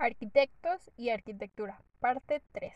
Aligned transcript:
Arquitectos 0.00 0.92
y 0.96 1.10
arquitectura, 1.10 1.82
parte 1.98 2.40
3. 2.52 2.72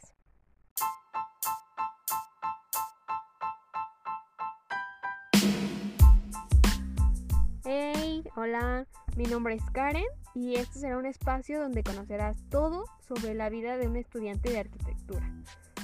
Hey, 7.64 8.24
hola, 8.34 8.88
mi 9.16 9.22
nombre 9.26 9.54
es 9.54 9.62
Karen 9.70 10.02
y 10.34 10.56
este 10.56 10.80
será 10.80 10.98
un 10.98 11.06
espacio 11.06 11.60
donde 11.60 11.84
conocerás 11.84 12.36
todo 12.50 12.86
sobre 13.06 13.34
la 13.34 13.50
vida 13.50 13.76
de 13.76 13.86
un 13.86 13.94
estudiante 13.94 14.50
de 14.50 14.58
arquitectura, 14.58 15.30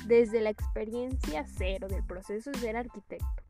desde 0.06 0.40
la 0.40 0.50
experiencia 0.50 1.46
cero 1.46 1.86
del 1.86 2.02
proceso 2.02 2.50
de 2.50 2.58
ser 2.58 2.76
arquitecto. 2.76 3.44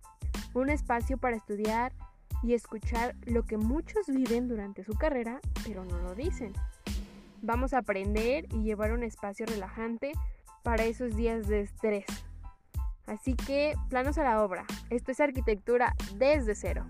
Un 0.52 0.68
espacio 0.68 1.16
para 1.16 1.36
estudiar 1.36 1.94
y 2.42 2.52
escuchar 2.52 3.16
lo 3.24 3.46
que 3.46 3.56
muchos 3.56 4.08
viven 4.08 4.46
durante 4.46 4.84
su 4.84 4.92
carrera, 4.92 5.40
pero 5.64 5.86
no 5.86 5.96
lo 6.02 6.14
dicen. 6.14 6.52
Vamos 7.40 7.72
a 7.72 7.78
aprender 7.78 8.46
y 8.52 8.64
llevar 8.64 8.92
un 8.92 9.04
espacio 9.04 9.46
relajante 9.46 10.12
para 10.64 10.84
esos 10.84 11.14
días 11.14 11.46
de 11.46 11.60
estrés. 11.60 12.04
Así 13.06 13.34
que, 13.34 13.74
planos 13.88 14.18
a 14.18 14.24
la 14.24 14.42
obra. 14.42 14.66
Esto 14.90 15.12
es 15.12 15.20
arquitectura 15.20 15.94
desde 16.16 16.56
cero. 16.56 16.84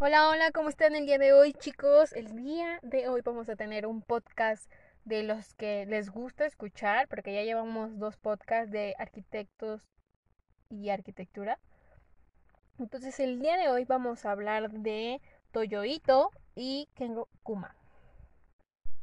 Hola, 0.00 0.28
hola, 0.28 0.50
¿cómo 0.52 0.70
están 0.70 0.96
el 0.96 1.06
día 1.06 1.18
de 1.18 1.32
hoy, 1.32 1.52
chicos? 1.52 2.12
El 2.14 2.34
día 2.34 2.80
de 2.82 3.08
hoy 3.08 3.20
vamos 3.24 3.48
a 3.48 3.54
tener 3.54 3.86
un 3.86 4.02
podcast 4.02 4.68
de 5.04 5.22
los 5.22 5.54
que 5.54 5.86
les 5.86 6.10
gusta 6.10 6.46
escuchar, 6.46 7.06
porque 7.06 7.32
ya 7.32 7.42
llevamos 7.42 7.96
dos 7.96 8.16
podcasts 8.16 8.72
de 8.72 8.96
arquitectos 8.98 9.86
y 10.68 10.90
arquitectura. 10.90 11.60
Entonces, 12.80 13.20
el 13.20 13.38
día 13.38 13.56
de 13.56 13.68
hoy 13.68 13.84
vamos 13.84 14.24
a 14.24 14.32
hablar 14.32 14.70
de 14.70 15.20
Toyo 15.52 15.84
Ito 15.84 16.30
y 16.54 16.88
Kengo 16.94 17.28
Kuma. 17.42 17.74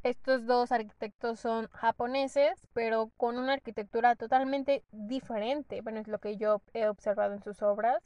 Estos 0.04 0.46
dos 0.46 0.72
arquitectos 0.72 1.40
son 1.40 1.68
japoneses, 1.70 2.66
pero 2.74 3.12
con 3.18 3.38
una 3.38 3.54
arquitectura 3.54 4.16
totalmente 4.16 4.84
diferente. 4.92 5.82
Bueno, 5.82 6.00
es 6.00 6.08
lo 6.08 6.20
que 6.20 6.38
yo 6.38 6.62
he 6.74 6.88
observado 6.88 7.34
en 7.34 7.44
sus 7.44 7.62
obras. 7.62 8.04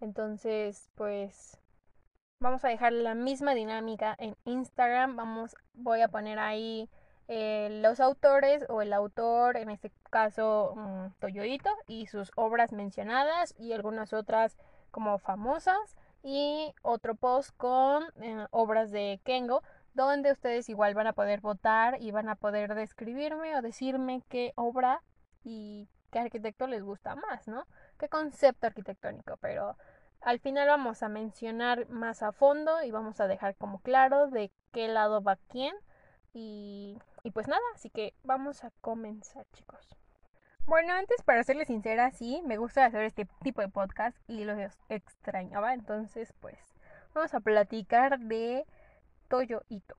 Entonces, 0.00 0.90
pues 0.94 1.58
vamos 2.40 2.64
a 2.64 2.68
dejar 2.68 2.92
la 2.92 3.14
misma 3.14 3.54
dinámica 3.54 4.14
en 4.18 4.36
Instagram. 4.44 5.16
Vamos, 5.16 5.56
voy 5.72 6.02
a 6.02 6.08
poner 6.08 6.38
ahí 6.38 6.90
eh, 7.28 7.68
los 7.82 8.00
autores 8.00 8.64
o 8.68 8.82
el 8.82 8.92
autor, 8.92 9.56
en 9.56 9.70
este 9.70 9.92
caso 10.10 10.72
um, 10.72 11.12
y 11.86 12.06
sus 12.06 12.32
obras 12.36 12.72
mencionadas 12.72 13.54
y 13.58 13.72
algunas 13.72 14.12
otras 14.12 14.56
como 14.90 15.18
famosas 15.18 15.96
y 16.30 16.74
otro 16.82 17.14
post 17.14 17.56
con 17.56 18.04
eh, 18.20 18.46
obras 18.50 18.90
de 18.90 19.18
Kengo 19.24 19.62
donde 19.94 20.30
ustedes 20.30 20.68
igual 20.68 20.92
van 20.92 21.06
a 21.06 21.14
poder 21.14 21.40
votar 21.40 21.96
y 22.02 22.10
van 22.10 22.28
a 22.28 22.34
poder 22.34 22.74
describirme 22.74 23.56
o 23.56 23.62
decirme 23.62 24.22
qué 24.28 24.52
obra 24.54 25.02
y 25.42 25.88
qué 26.10 26.18
arquitecto 26.18 26.66
les 26.66 26.82
gusta 26.82 27.16
más, 27.16 27.48
¿no? 27.48 27.66
Qué 27.98 28.10
concepto 28.10 28.66
arquitectónico, 28.66 29.38
pero 29.38 29.78
al 30.20 30.38
final 30.38 30.68
vamos 30.68 31.02
a 31.02 31.08
mencionar 31.08 31.88
más 31.88 32.22
a 32.22 32.32
fondo 32.32 32.82
y 32.82 32.90
vamos 32.90 33.20
a 33.20 33.26
dejar 33.26 33.56
como 33.56 33.80
claro 33.80 34.26
de 34.28 34.52
qué 34.70 34.86
lado 34.86 35.22
va 35.22 35.38
quién 35.48 35.74
y, 36.34 36.98
y 37.22 37.30
pues 37.30 37.48
nada, 37.48 37.62
así 37.74 37.88
que 37.88 38.12
vamos 38.22 38.64
a 38.64 38.70
comenzar 38.82 39.46
chicos. 39.54 39.96
Bueno, 40.68 40.92
antes 40.92 41.22
para 41.22 41.42
serles 41.44 41.68
sincera, 41.68 42.10
sí, 42.10 42.42
me 42.44 42.58
gusta 42.58 42.84
hacer 42.84 43.02
este 43.04 43.26
tipo 43.42 43.62
de 43.62 43.68
podcast 43.68 44.14
y 44.28 44.44
los 44.44 44.58
extrañaba. 44.90 45.72
Entonces, 45.72 46.34
pues, 46.40 46.58
vamos 47.14 47.32
a 47.32 47.40
platicar 47.40 48.18
de 48.18 48.66
Toyo 49.28 49.62
Ito. 49.70 49.96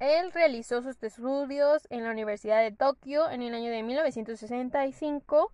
Él 0.00 0.32
realizó 0.32 0.82
sus 0.82 1.00
estudios 1.00 1.86
en 1.90 2.02
la 2.02 2.10
Universidad 2.10 2.60
de 2.60 2.72
Tokio 2.72 3.30
en 3.30 3.40
el 3.40 3.54
año 3.54 3.70
de 3.70 3.84
1965. 3.84 5.52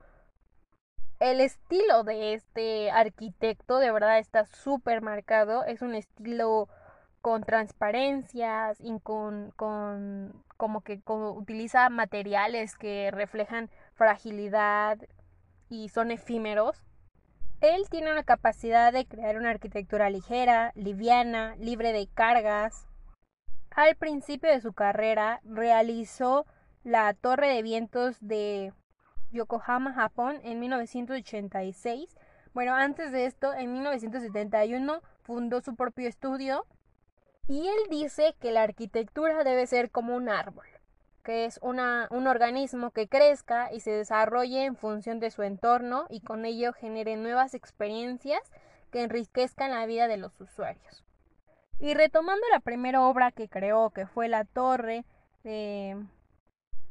El 1.20 1.42
estilo 1.42 2.02
de 2.02 2.32
este 2.32 2.90
arquitecto 2.90 3.78
de 3.78 3.92
verdad 3.92 4.18
está 4.18 4.46
súper 4.46 5.02
marcado. 5.02 5.66
Es 5.66 5.82
un 5.82 5.94
estilo 5.94 6.70
con 7.20 7.42
transparencias 7.42 8.78
y 8.80 8.98
con, 9.00 9.50
con 9.56 10.44
como 10.56 10.80
que 10.80 11.02
utiliza 11.06 11.90
materiales 11.90 12.76
que 12.76 13.10
reflejan 13.12 13.68
fragilidad 13.98 14.98
y 15.68 15.90
son 15.90 16.10
efímeros. 16.10 16.82
Él 17.60 17.82
tiene 17.90 18.12
una 18.12 18.22
capacidad 18.22 18.92
de 18.92 19.04
crear 19.04 19.36
una 19.36 19.50
arquitectura 19.50 20.08
ligera, 20.08 20.72
liviana, 20.76 21.56
libre 21.56 21.92
de 21.92 22.06
cargas. 22.06 22.86
Al 23.72 23.96
principio 23.96 24.48
de 24.50 24.60
su 24.60 24.72
carrera 24.72 25.40
realizó 25.44 26.46
la 26.84 27.12
Torre 27.12 27.48
de 27.48 27.62
Vientos 27.62 28.16
de 28.20 28.72
Yokohama, 29.32 29.92
Japón, 29.92 30.38
en 30.44 30.60
1986. 30.60 32.16
Bueno, 32.54 32.74
antes 32.74 33.10
de 33.10 33.26
esto, 33.26 33.52
en 33.52 33.72
1971, 33.72 35.02
fundó 35.22 35.60
su 35.60 35.74
propio 35.74 36.08
estudio 36.08 36.64
y 37.48 37.66
él 37.66 37.78
dice 37.90 38.36
que 38.40 38.52
la 38.52 38.62
arquitectura 38.62 39.42
debe 39.42 39.66
ser 39.66 39.90
como 39.90 40.14
un 40.14 40.28
árbol, 40.28 40.66
que 41.28 41.44
es 41.44 41.60
un 41.62 41.78
organismo 42.26 42.90
que 42.90 43.06
crezca 43.06 43.70
y 43.70 43.80
se 43.80 43.90
desarrolle 43.90 44.64
en 44.64 44.76
función 44.76 45.20
de 45.20 45.30
su 45.30 45.42
entorno 45.42 46.06
y 46.08 46.20
con 46.20 46.46
ello 46.46 46.72
genere 46.72 47.18
nuevas 47.18 47.52
experiencias 47.52 48.40
que 48.90 49.02
enriquezcan 49.02 49.72
la 49.72 49.84
vida 49.84 50.08
de 50.08 50.16
los 50.16 50.40
usuarios. 50.40 51.04
Y 51.78 51.92
retomando 51.92 52.46
la 52.50 52.60
primera 52.60 53.02
obra 53.02 53.30
que 53.30 53.50
creó, 53.50 53.90
que 53.90 54.06
fue 54.06 54.28
la 54.28 54.46
torre 54.46 55.04
de, 55.44 56.02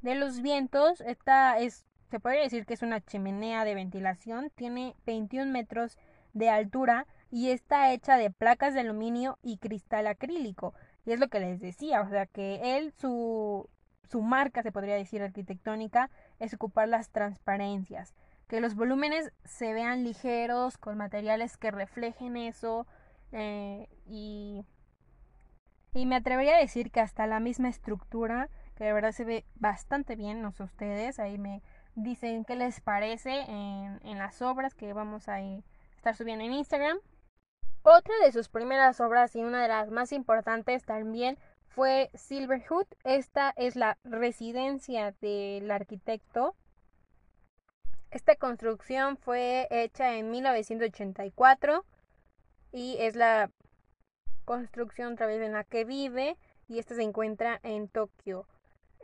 de 0.04 0.14
los 0.14 0.44
vientos, 0.44 1.02
esta 1.02 1.58
es, 1.58 1.88
se 2.12 2.20
podría 2.20 2.44
decir 2.44 2.68
que 2.68 2.76
es 2.76 2.84
una 2.84 3.02
chimenea 3.02 3.66
de 3.66 3.74
ventilación, 3.74 4.52
tiene 4.54 4.96
21 5.08 5.52
metros 5.52 5.98
de 6.34 6.52
altura 6.52 7.08
y 7.32 7.50
está 7.50 7.92
hecha 7.92 8.18
de 8.18 8.30
placas 8.30 8.76
de 8.76 8.82
aluminio 8.82 9.40
y 9.42 9.58
cristal 9.58 10.06
acrílico. 10.06 10.76
Y 11.08 11.14
es 11.14 11.20
lo 11.20 11.28
que 11.28 11.40
les 11.40 11.60
decía, 11.60 12.02
o 12.02 12.10
sea 12.10 12.28
que 12.28 12.78
él, 12.78 12.92
su, 12.92 13.68
su 14.10 14.22
marca, 14.22 14.64
se 14.64 14.72
podría 14.72 14.96
decir 14.96 15.22
arquitectónica, 15.22 16.10
es 16.40 16.54
ocupar 16.54 16.88
las 16.88 17.10
transparencias, 17.10 18.16
que 18.48 18.62
los 18.62 18.76
volúmenes 18.76 19.32
se 19.44 19.74
vean 19.74 20.04
ligeros, 20.04 20.78
con 20.78 20.98
materiales 20.98 21.58
que 21.58 21.72
reflejen 21.72 22.38
eso, 22.38 22.88
eh, 23.32 23.90
y, 24.06 24.66
y 25.94 26.06
me 26.06 26.16
atrevería 26.16 26.56
a 26.56 26.62
decir 26.62 26.92
que 26.92 27.02
hasta 27.02 27.28
la 27.28 27.40
misma 27.40 27.70
estructura, 27.70 28.50
que 28.76 28.86
de 28.86 28.94
verdad 28.94 29.12
se 29.12 29.26
ve 29.26 29.46
bastante 29.56 30.16
bien, 30.16 30.42
no 30.42 30.52
sé 30.52 30.64
ustedes, 30.64 31.20
ahí 31.20 31.38
me 31.38 31.62
dicen 31.96 32.46
qué 32.46 32.56
les 32.56 32.80
parece 32.80 33.42
en, 33.42 34.00
en 34.04 34.18
las 34.18 34.42
obras 34.42 34.76
que 34.76 34.94
vamos 34.94 35.28
a 35.28 35.42
estar 35.42 36.16
subiendo 36.16 36.46
en 36.46 36.54
Instagram. 36.54 36.98
Otra 37.82 38.14
de 38.24 38.32
sus 38.32 38.50
primeras 38.50 39.00
obras 39.00 39.36
y 39.36 39.44
una 39.44 39.62
de 39.62 39.70
las 39.70 39.90
más 39.92 40.12
importantes 40.12 40.84
también 40.84 41.38
fue 41.78 42.10
Silverhood. 42.16 42.88
Esta 43.04 43.54
es 43.56 43.76
la 43.76 44.00
residencia 44.04 45.14
del 45.22 45.70
arquitecto. 45.70 46.56
Esta 48.10 48.36
construcción 48.36 49.16
fue 49.16 49.68
hecha 49.70 50.16
en 50.16 50.32
1984 50.32 51.86
y 52.72 52.98
es 52.98 53.16
la 53.16 53.52
construcción 54.44 55.14
otra 55.14 55.28
vez 55.28 55.40
en 55.40 55.52
la 55.52 55.66
que 55.66 55.86
vive 55.86 56.36
y 56.68 56.80
esta 56.80 56.96
se 56.96 57.04
encuentra 57.04 57.60
en 57.62 57.90
Tokio. 57.90 58.48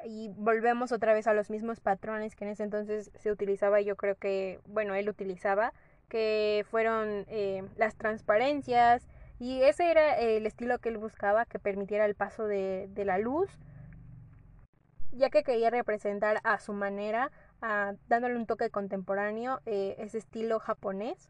Y 0.04 0.30
volvemos 0.30 0.92
otra 0.92 1.14
vez 1.14 1.28
a 1.28 1.36
los 1.36 1.52
mismos 1.52 1.80
patrones 1.80 2.36
que 2.36 2.46
en 2.46 2.52
ese 2.54 2.64
entonces 2.64 3.12
se 3.14 3.32
utilizaba, 3.32 3.82
yo 3.82 3.96
creo 3.96 4.16
que, 4.16 4.60
bueno, 4.66 4.96
él 4.96 5.10
utilizaba 5.10 5.74
que 6.10 6.66
fueron 6.72 7.26
eh, 7.28 7.64
las 7.78 7.96
transparencias 7.98 9.08
y 9.44 9.62
ese 9.62 9.92
era 9.92 10.18
el 10.18 10.46
estilo 10.46 10.80
que 10.80 10.88
él 10.88 10.98
buscaba 10.98 11.44
que 11.44 11.60
permitiera 11.60 12.06
el 12.06 12.16
paso 12.16 12.48
de, 12.48 12.90
la 12.96 13.18
luz 13.18 13.50
ya 15.12 15.30
que 15.30 15.44
quería 15.44 15.70
representar 15.70 16.40
a 16.46 16.60
su 16.60 16.72
manera 16.72 17.30
dándole 18.08 18.38
un 18.38 18.46
toque 18.46 18.70
contemporáneo 18.70 19.60
eh, 19.66 19.96
ese 19.98 20.20
estilo 20.20 20.60
japonés. 20.60 21.30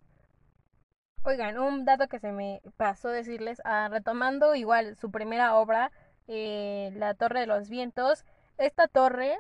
Oigan 1.24 1.58
un 1.58 1.86
dato 1.86 2.08
que 2.08 2.20
se 2.20 2.32
me 2.32 2.62
pasó 2.78 3.10
decirles 3.10 3.60
ah, 3.66 3.90
retomando 3.90 4.54
igual 4.54 4.96
su 4.96 5.10
primera 5.10 5.56
obra 5.56 5.92
eh, 6.28 6.92
la 6.94 7.16
torre 7.16 7.40
de 7.40 7.48
los 7.48 7.68
vientos 7.68 8.26
esta 8.60 8.88
torre 8.88 9.40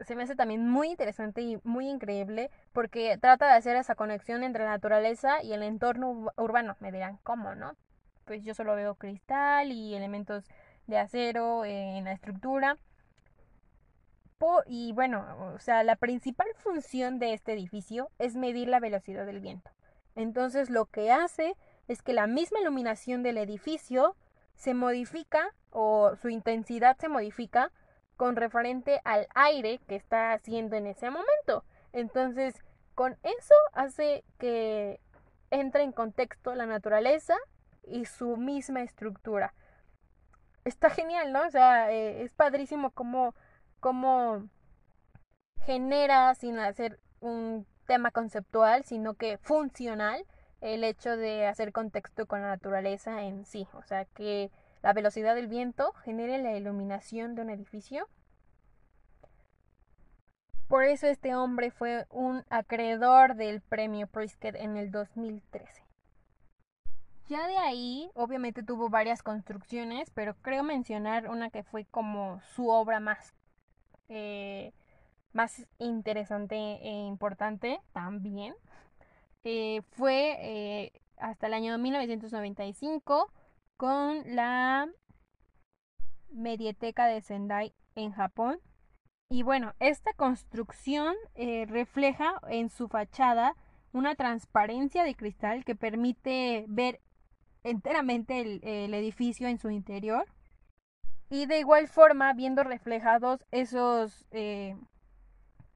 se 0.00 0.16
me 0.16 0.24
hace 0.24 0.34
también 0.34 0.68
muy 0.68 0.88
interesante 0.88 1.42
y 1.42 1.60
muy 1.64 1.88
increíble 1.88 2.50
porque 2.72 3.18
trata 3.18 3.46
de 3.46 3.54
hacer 3.54 3.76
esa 3.76 3.94
conexión 3.94 4.42
entre 4.44 4.64
la 4.64 4.70
naturaleza 4.70 5.42
y 5.42 5.52
el 5.52 5.62
entorno 5.62 6.32
urbano. 6.36 6.76
Me 6.80 6.92
dirán, 6.92 7.18
¿cómo, 7.22 7.54
no? 7.54 7.76
Pues 8.24 8.44
yo 8.44 8.54
solo 8.54 8.74
veo 8.74 8.94
cristal 8.94 9.72
y 9.72 9.94
elementos 9.94 10.44
de 10.86 10.98
acero 10.98 11.64
en 11.64 12.04
la 12.04 12.12
estructura. 12.12 12.76
y 14.66 14.92
bueno, 14.92 15.54
o 15.54 15.58
sea, 15.60 15.84
la 15.84 15.96
principal 15.96 16.48
función 16.56 17.18
de 17.18 17.32
este 17.32 17.52
edificio 17.52 18.10
es 18.18 18.34
medir 18.34 18.68
la 18.68 18.80
velocidad 18.80 19.24
del 19.24 19.40
viento. 19.40 19.70
Entonces 20.14 20.68
lo 20.68 20.86
que 20.86 21.12
hace 21.12 21.56
es 21.88 22.02
que 22.02 22.12
la 22.12 22.26
misma 22.26 22.60
iluminación 22.60 23.22
del 23.22 23.38
edificio 23.38 24.16
se 24.54 24.74
modifica 24.74 25.54
o 25.70 26.14
su 26.16 26.28
intensidad 26.28 26.96
se 26.98 27.08
modifica 27.08 27.72
con 28.22 28.36
referente 28.36 29.00
al 29.02 29.26
aire 29.34 29.80
que 29.88 29.96
está 29.96 30.32
haciendo 30.32 30.76
en 30.76 30.86
ese 30.86 31.10
momento. 31.10 31.64
Entonces, 31.92 32.54
con 32.94 33.18
eso 33.24 33.54
hace 33.72 34.22
que 34.38 35.00
entre 35.50 35.82
en 35.82 35.90
contexto 35.90 36.54
la 36.54 36.66
naturaleza 36.66 37.34
y 37.82 38.04
su 38.04 38.36
misma 38.36 38.82
estructura. 38.82 39.54
Está 40.64 40.88
genial, 40.88 41.32
¿no? 41.32 41.44
O 41.44 41.50
sea, 41.50 41.90
eh, 41.90 42.22
es 42.22 42.32
padrísimo 42.32 42.92
cómo, 42.92 43.34
cómo 43.80 44.48
genera 45.66 46.32
sin 46.36 46.60
hacer 46.60 47.00
un 47.18 47.66
tema 47.88 48.12
conceptual, 48.12 48.84
sino 48.84 49.14
que 49.14 49.38
funcional 49.38 50.24
el 50.60 50.84
hecho 50.84 51.16
de 51.16 51.48
hacer 51.48 51.72
contexto 51.72 52.26
con 52.26 52.42
la 52.42 52.50
naturaleza 52.50 53.22
en 53.22 53.44
sí. 53.46 53.66
O 53.72 53.82
sea, 53.82 54.04
que 54.04 54.52
la 54.82 54.92
velocidad 54.92 55.34
del 55.34 55.46
viento 55.46 55.92
genere 56.04 56.38
la 56.38 56.56
iluminación 56.56 57.34
de 57.34 57.42
un 57.42 57.50
edificio. 57.50 58.08
Por 60.68 60.84
eso 60.84 61.06
este 61.06 61.34
hombre 61.34 61.70
fue 61.70 62.06
un 62.10 62.44
acreedor 62.50 63.36
del 63.36 63.60
premio 63.60 64.06
Pritzker 64.06 64.56
en 64.56 64.76
el 64.76 64.90
2013. 64.90 65.82
Ya 67.28 67.46
de 67.46 67.56
ahí, 67.56 68.10
obviamente 68.14 68.62
tuvo 68.62 68.88
varias 68.88 69.22
construcciones, 69.22 70.10
pero 70.10 70.34
creo 70.42 70.62
mencionar 70.62 71.28
una 71.28 71.50
que 71.50 71.62
fue 71.62 71.84
como 71.84 72.40
su 72.54 72.68
obra 72.68 73.00
más, 73.00 73.34
eh, 74.08 74.72
más 75.32 75.66
interesante 75.78 76.56
e 76.56 76.90
importante 77.06 77.80
también. 77.92 78.54
Eh, 79.44 79.82
fue 79.92 80.36
eh, 80.40 81.02
hasta 81.16 81.46
el 81.46 81.54
año 81.54 81.78
1995 81.78 83.30
con 83.82 84.22
la 84.36 84.88
Medieteca 86.30 87.06
de 87.06 87.20
Sendai 87.20 87.74
en 87.96 88.12
Japón. 88.12 88.60
Y 89.28 89.42
bueno, 89.42 89.74
esta 89.80 90.12
construcción 90.12 91.16
refleja 91.34 92.40
en 92.46 92.70
su 92.70 92.86
fachada 92.86 93.56
una 93.92 94.14
transparencia 94.14 95.02
de 95.02 95.16
cristal 95.16 95.64
que 95.64 95.74
permite 95.74 96.64
ver 96.68 97.00
enteramente 97.64 98.42
el, 98.42 98.94
edificio 98.94 99.48
en 99.48 99.58
su 99.58 99.68
interior. 99.68 100.26
Y 101.28 101.46
de 101.46 101.58
igual 101.58 101.88
forma, 101.88 102.32
viendo 102.34 102.62
reflejados 102.62 103.44
esos 103.50 104.28
eh, 104.30 104.76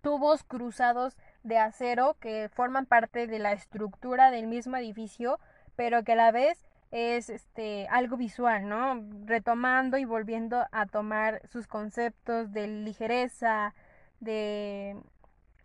tubos 0.01 0.45
cruzados 0.45 1.17
de 1.43 1.59
acero 1.59 2.15
que 2.21 2.49
forman 2.51 2.87
parte 2.87 3.27
de 3.27 3.41
la 3.41 3.53
estructura 3.53 4.31
del 4.31 4.47
mismo 4.47 4.77
edificio, 4.77 5.41
pero 5.75 6.05
que 6.05 6.13
a 6.13 6.17
la 6.17 6.31
vez 6.31 6.65
es 6.91 7.29
este 7.31 7.89
algo 7.89 8.17
visual, 8.17 8.69
¿no? 8.69 9.03
Retomando 9.25 9.99
y 9.99 10.05
volviendo 10.05 10.65
a 10.73 10.87
tomar 10.87 11.43
sus 11.49 11.67
conceptos 11.67 12.53
de 12.53 12.69
ligereza, 12.69 13.75
de 14.21 14.97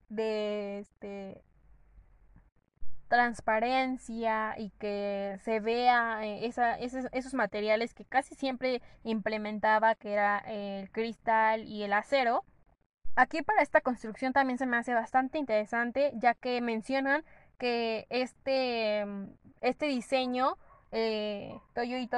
de 0.09 0.79
este 0.79 1.41
transparencia 3.11 4.55
y 4.57 4.69
que 4.79 5.37
se 5.43 5.59
vea 5.59 6.25
eh, 6.25 6.45
esa, 6.45 6.75
esos, 6.79 7.33
materiales 7.33 7.93
que 7.93 8.05
casi 8.05 8.35
siempre 8.35 8.81
implementaba, 9.03 9.95
que 9.95 10.13
era 10.13 10.37
el 10.39 10.89
cristal 10.91 11.65
y 11.65 11.83
el 11.83 11.91
acero. 11.91 12.45
Aquí 13.17 13.41
para 13.41 13.61
esta 13.61 13.81
construcción 13.81 14.31
también 14.31 14.57
se 14.57 14.65
me 14.65 14.77
hace 14.77 14.93
bastante 14.93 15.39
interesante, 15.39 16.13
ya 16.15 16.35
que 16.35 16.61
mencionan 16.61 17.25
que 17.57 18.07
este, 18.09 19.05
este 19.59 19.87
diseño, 19.87 20.57
eh, 20.91 21.59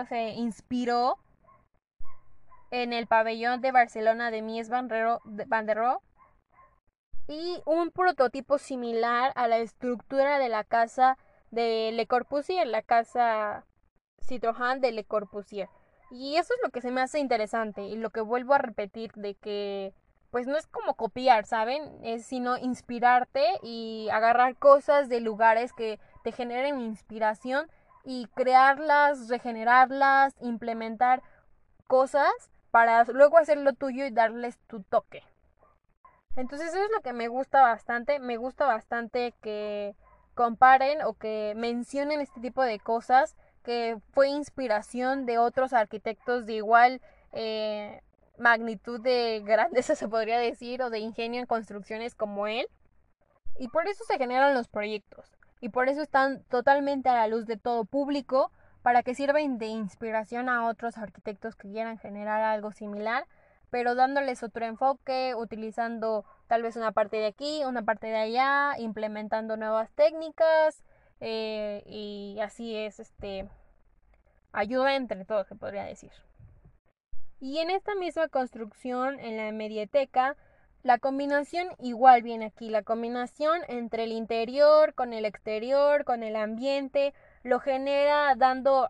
se 0.09 0.29
inspiró 0.31 1.17
en 2.71 2.91
el 2.93 3.07
pabellón 3.07 3.61
de 3.61 3.71
Barcelona 3.71 4.31
de 4.31 4.41
Mies 4.41 4.69
van 4.69 4.87
der 4.87 5.77
Rohe, 5.77 5.99
y 7.27 7.61
un 7.65 7.91
prototipo 7.91 8.57
similar 8.57 9.31
a 9.35 9.47
la 9.47 9.59
estructura 9.59 10.39
de 10.39 10.49
la 10.49 10.63
casa 10.63 11.17
de 11.51 11.91
Le 11.93 12.07
Corbusier, 12.07 12.67
la 12.67 12.81
casa 12.81 13.65
Citroën 14.19 14.79
de 14.79 14.91
Le 14.91 15.05
Corbusier. 15.05 15.69
Y 16.11 16.35
eso 16.37 16.53
es 16.53 16.59
lo 16.63 16.69
que 16.69 16.81
se 16.81 16.91
me 16.91 17.01
hace 17.01 17.19
interesante 17.19 17.83
y 17.83 17.95
lo 17.95 18.09
que 18.09 18.21
vuelvo 18.21 18.53
a 18.53 18.59
repetir 18.59 19.11
de 19.13 19.35
que 19.35 19.93
pues 20.31 20.47
no 20.47 20.57
es 20.57 20.65
como 20.65 20.95
copiar, 20.95 21.45
¿saben? 21.45 22.03
Es 22.03 22.25
sino 22.25 22.57
inspirarte 22.57 23.45
y 23.61 24.09
agarrar 24.11 24.57
cosas 24.57 25.07
de 25.07 25.19
lugares 25.21 25.73
que 25.73 25.99
te 26.23 26.31
generen 26.31 26.81
inspiración 26.81 27.69
y 28.03 28.27
crearlas, 28.35 29.29
regenerarlas, 29.29 30.35
implementar 30.41 31.21
cosas 31.87 32.31
para 32.71 33.03
luego 33.05 33.37
hacerlo 33.37 33.73
tuyo 33.73 34.05
y 34.05 34.11
darles 34.11 34.57
tu 34.67 34.81
toque. 34.83 35.23
Entonces 36.35 36.69
eso 36.69 36.83
es 36.83 36.91
lo 36.91 37.01
que 37.01 37.13
me 37.13 37.27
gusta 37.27 37.61
bastante. 37.61 38.19
Me 38.19 38.37
gusta 38.37 38.65
bastante 38.65 39.33
que 39.41 39.95
comparen 40.33 41.03
o 41.03 41.13
que 41.13 41.53
mencionen 41.55 42.21
este 42.21 42.41
tipo 42.41 42.63
de 42.63 42.79
cosas 42.79 43.35
que 43.63 43.97
fue 44.11 44.29
inspiración 44.29 45.25
de 45.25 45.37
otros 45.37 45.73
arquitectos 45.73 46.45
de 46.45 46.53
igual 46.53 47.01
eh, 47.31 48.01
magnitud 48.37 48.99
de 48.99 49.41
grandeza 49.45 49.95
se 49.95 50.07
podría 50.07 50.39
decir 50.39 50.81
o 50.81 50.89
de 50.89 50.99
ingenio 50.99 51.39
en 51.39 51.45
construcciones 51.45 52.15
como 52.15 52.47
él. 52.47 52.67
Y 53.57 53.67
por 53.67 53.87
eso 53.87 54.03
se 54.05 54.17
generan 54.17 54.55
los 54.55 54.67
proyectos. 54.67 55.31
Y 55.63 55.69
por 55.69 55.87
eso 55.87 56.01
están 56.01 56.43
totalmente 56.49 57.07
a 57.07 57.13
la 57.13 57.27
luz 57.27 57.45
de 57.45 57.55
todo 57.55 57.85
público 57.85 58.51
para 58.81 59.01
que 59.01 59.15
sirvan 59.15 59.57
de 59.57 59.67
inspiración 59.67 60.49
a 60.49 60.67
otros 60.67 60.97
arquitectos 60.97 61.55
que 61.55 61.71
quieran 61.71 61.97
generar 61.97 62.41
algo 62.41 62.71
similar 62.71 63.25
pero 63.73 63.95
dándoles 63.95 64.43
otro 64.43 64.65
enfoque, 64.65 65.33
utilizando 65.33 66.25
tal 66.45 66.61
vez 66.61 66.75
una 66.75 66.91
parte 66.91 67.17
de 67.17 67.25
aquí, 67.25 67.63
una 67.65 67.81
parte 67.81 68.05
de 68.05 68.17
allá, 68.17 68.77
implementando 68.77 69.57
nuevas 69.57 69.89
técnicas 69.93 70.83
eh, 71.21 71.81
y 71.87 72.37
así 72.39 72.75
es, 72.75 72.99
este, 72.99 73.49
ayuda 74.51 74.95
entre 74.95 75.25
todos, 75.25 75.47
se 75.47 75.55
podría 75.55 75.85
decir. 75.85 76.11
Y 77.39 77.57
en 77.57 77.71
esta 77.71 77.95
misma 77.95 78.27
construcción, 78.27 79.19
en 79.19 79.37
la 79.37 79.51
medieteca, 79.51 80.37
la 80.83 80.99
combinación 80.99 81.69
igual 81.79 82.21
viene 82.23 82.45
aquí, 82.45 82.69
la 82.69 82.83
combinación 82.83 83.61
entre 83.69 84.03
el 84.03 84.11
interior 84.11 84.93
con 84.93 85.13
el 85.13 85.25
exterior, 85.25 86.03
con 86.03 86.23
el 86.23 86.35
ambiente, 86.35 87.13
lo 87.43 87.59
genera 87.59 88.35
dando, 88.35 88.89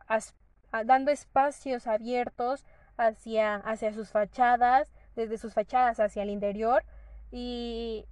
dando 0.86 1.12
espacios 1.12 1.86
abiertos 1.86 2.66
hacia, 2.97 3.56
hacia 3.57 3.94
sus 3.94 4.09
fachadas, 4.09 4.92
desde 5.16 5.38
sus 5.38 5.54
fachadas 5.54 6.00
hacia 6.00 6.23
el 6.23 6.31
interior 6.31 6.83
y, 7.31 8.06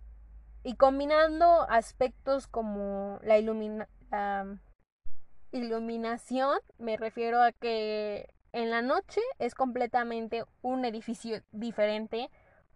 y 0.64 0.76
combinando 0.76 1.66
aspectos 1.70 2.48
como 2.48 3.20
la, 3.24 3.40
iluminación, 5.52 6.60
me 6.78 6.98
refiero 6.98 7.42
a 7.42 7.52
que 7.52 8.30
en 8.54 8.70
la 8.70 8.84
noche 8.84 9.22
es 9.40 9.56
completamente 9.56 10.44
un 10.62 10.86
edificio 10.86 11.42
diferente 11.52 12.30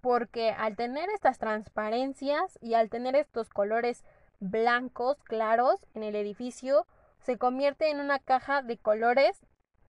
porque 0.05 0.51
al 0.51 0.75
tener 0.75 1.09
estas 1.09 1.39
transparencias 1.39 2.59
y 2.61 2.75
al 2.75 2.91
tener 2.91 3.15
estos 3.15 3.49
colores 3.49 4.03
blancos 4.39 5.17
claros 5.23 5.83
en 5.95 6.03
el 6.03 6.15
edificio 6.15 6.85
se 7.23 7.39
convierte 7.39 7.89
en 7.89 7.99
una 7.99 8.19
caja 8.19 8.61
de 8.61 8.77
colores 8.77 9.41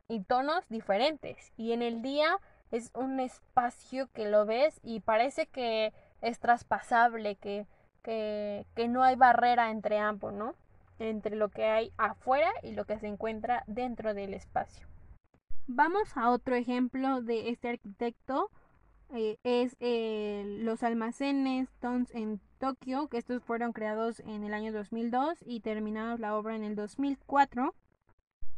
y 0.09 0.21
tonos 0.21 0.67
diferentes. 0.71 1.53
Y 1.59 1.73
en 1.73 1.83
el 1.83 2.01
día 2.01 2.39
es 2.71 2.91
un 2.95 3.21
espacio 3.21 4.09
que 4.15 4.27
lo 4.27 4.47
ves 4.47 4.81
y 4.83 5.01
parece 5.01 5.49
que 5.49 5.93
es 6.23 6.41
traspasable, 6.41 7.37
que, 7.37 7.67
que, 8.03 8.65
que 8.75 8.89
no 8.89 9.03
hay 9.03 9.17
barrera 9.17 9.71
entre 9.71 9.99
ambos, 9.99 10.33
¿no? 10.33 10.55
Entre 10.99 11.37
lo 11.37 11.51
que 11.51 11.67
hay 11.67 11.93
afuera 11.99 12.51
y 12.63 12.73
lo 12.73 12.87
que 12.87 12.99
se 12.99 13.07
encuentra 13.07 13.65
dentro 13.67 14.15
del 14.15 14.33
espacio. 14.33 14.87
Vamos 15.67 16.17
a 16.17 16.31
otro 16.31 16.55
ejemplo 16.55 17.21
de 17.21 17.51
este 17.51 17.69
arquitecto. 17.69 18.51
Eh, 19.15 19.39
es 19.45 19.77
eh, 19.81 20.59
los 20.61 20.83
almacenes 20.83 21.69
Tons 21.81 22.15
en 22.15 22.41
Tokio, 22.59 23.09
que 23.09 23.19
estos 23.19 23.43
fueron 23.43 23.73
creados 23.73 24.21
en 24.21 24.43
el 24.43 24.53
año 24.53 24.73
2002 24.73 25.39
y 25.47 25.61
terminados 25.61 26.21
la 26.21 26.37
obra 26.37 26.57
en 26.57 26.65
el 26.65 26.75
2004. 26.75 27.75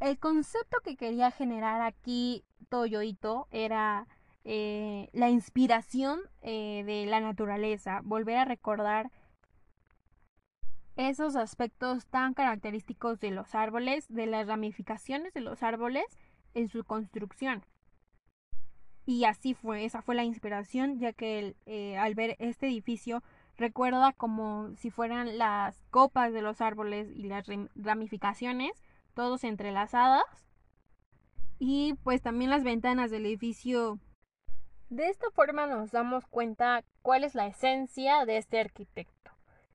El 0.00 0.18
concepto 0.18 0.78
que 0.82 0.96
quería 0.96 1.30
generar 1.30 1.82
aquí 1.82 2.44
Toyoito 2.68 3.48
era 3.50 4.06
eh, 4.44 5.08
la 5.12 5.28
inspiración 5.28 6.20
de 6.42 7.04
la 7.08 7.20
naturaleza, 7.20 8.00
volver 8.04 8.36
a 8.36 8.44
recordar 8.44 9.10
esos 10.96 11.36
aspectos 11.36 12.06
tan 12.06 12.34
característicos 12.34 13.20
de 13.20 13.30
los 13.30 13.54
árboles, 13.54 14.06
de 14.08 14.26
las 14.26 14.46
ramificaciones 14.46 15.32
de 15.32 15.40
los 15.40 15.62
árboles 15.62 16.04
en 16.54 16.68
su 16.68 16.84
construcción. 16.84 17.64
Y 19.08 19.24
así 19.24 19.54
fue, 19.54 19.86
esa 19.86 20.02
fue 20.02 20.14
la 20.14 20.24
inspiración, 20.24 20.98
ya 20.98 21.14
que 21.14 21.56
eh, 21.64 21.96
al 21.96 22.14
ver 22.14 22.36
este 22.40 22.66
edificio 22.66 23.22
recuerda 23.56 24.12
como 24.12 24.76
si 24.76 24.90
fueran 24.90 25.38
las 25.38 25.80
copas 25.88 26.34
de 26.34 26.42
los 26.42 26.60
árboles 26.60 27.08
y 27.16 27.22
las 27.22 27.46
ramificaciones 27.74 28.72
todos 29.14 29.44
entrelazadas. 29.44 30.26
Y 31.58 31.94
pues 32.04 32.20
también 32.20 32.50
las 32.50 32.64
ventanas 32.64 33.10
del 33.10 33.24
edificio. 33.24 33.98
De 34.90 35.08
esta 35.08 35.30
forma 35.30 35.66
nos 35.66 35.90
damos 35.90 36.26
cuenta 36.26 36.84
cuál 37.00 37.24
es 37.24 37.34
la 37.34 37.46
esencia 37.46 38.26
de 38.26 38.36
este 38.36 38.60
arquitecto. 38.60 39.30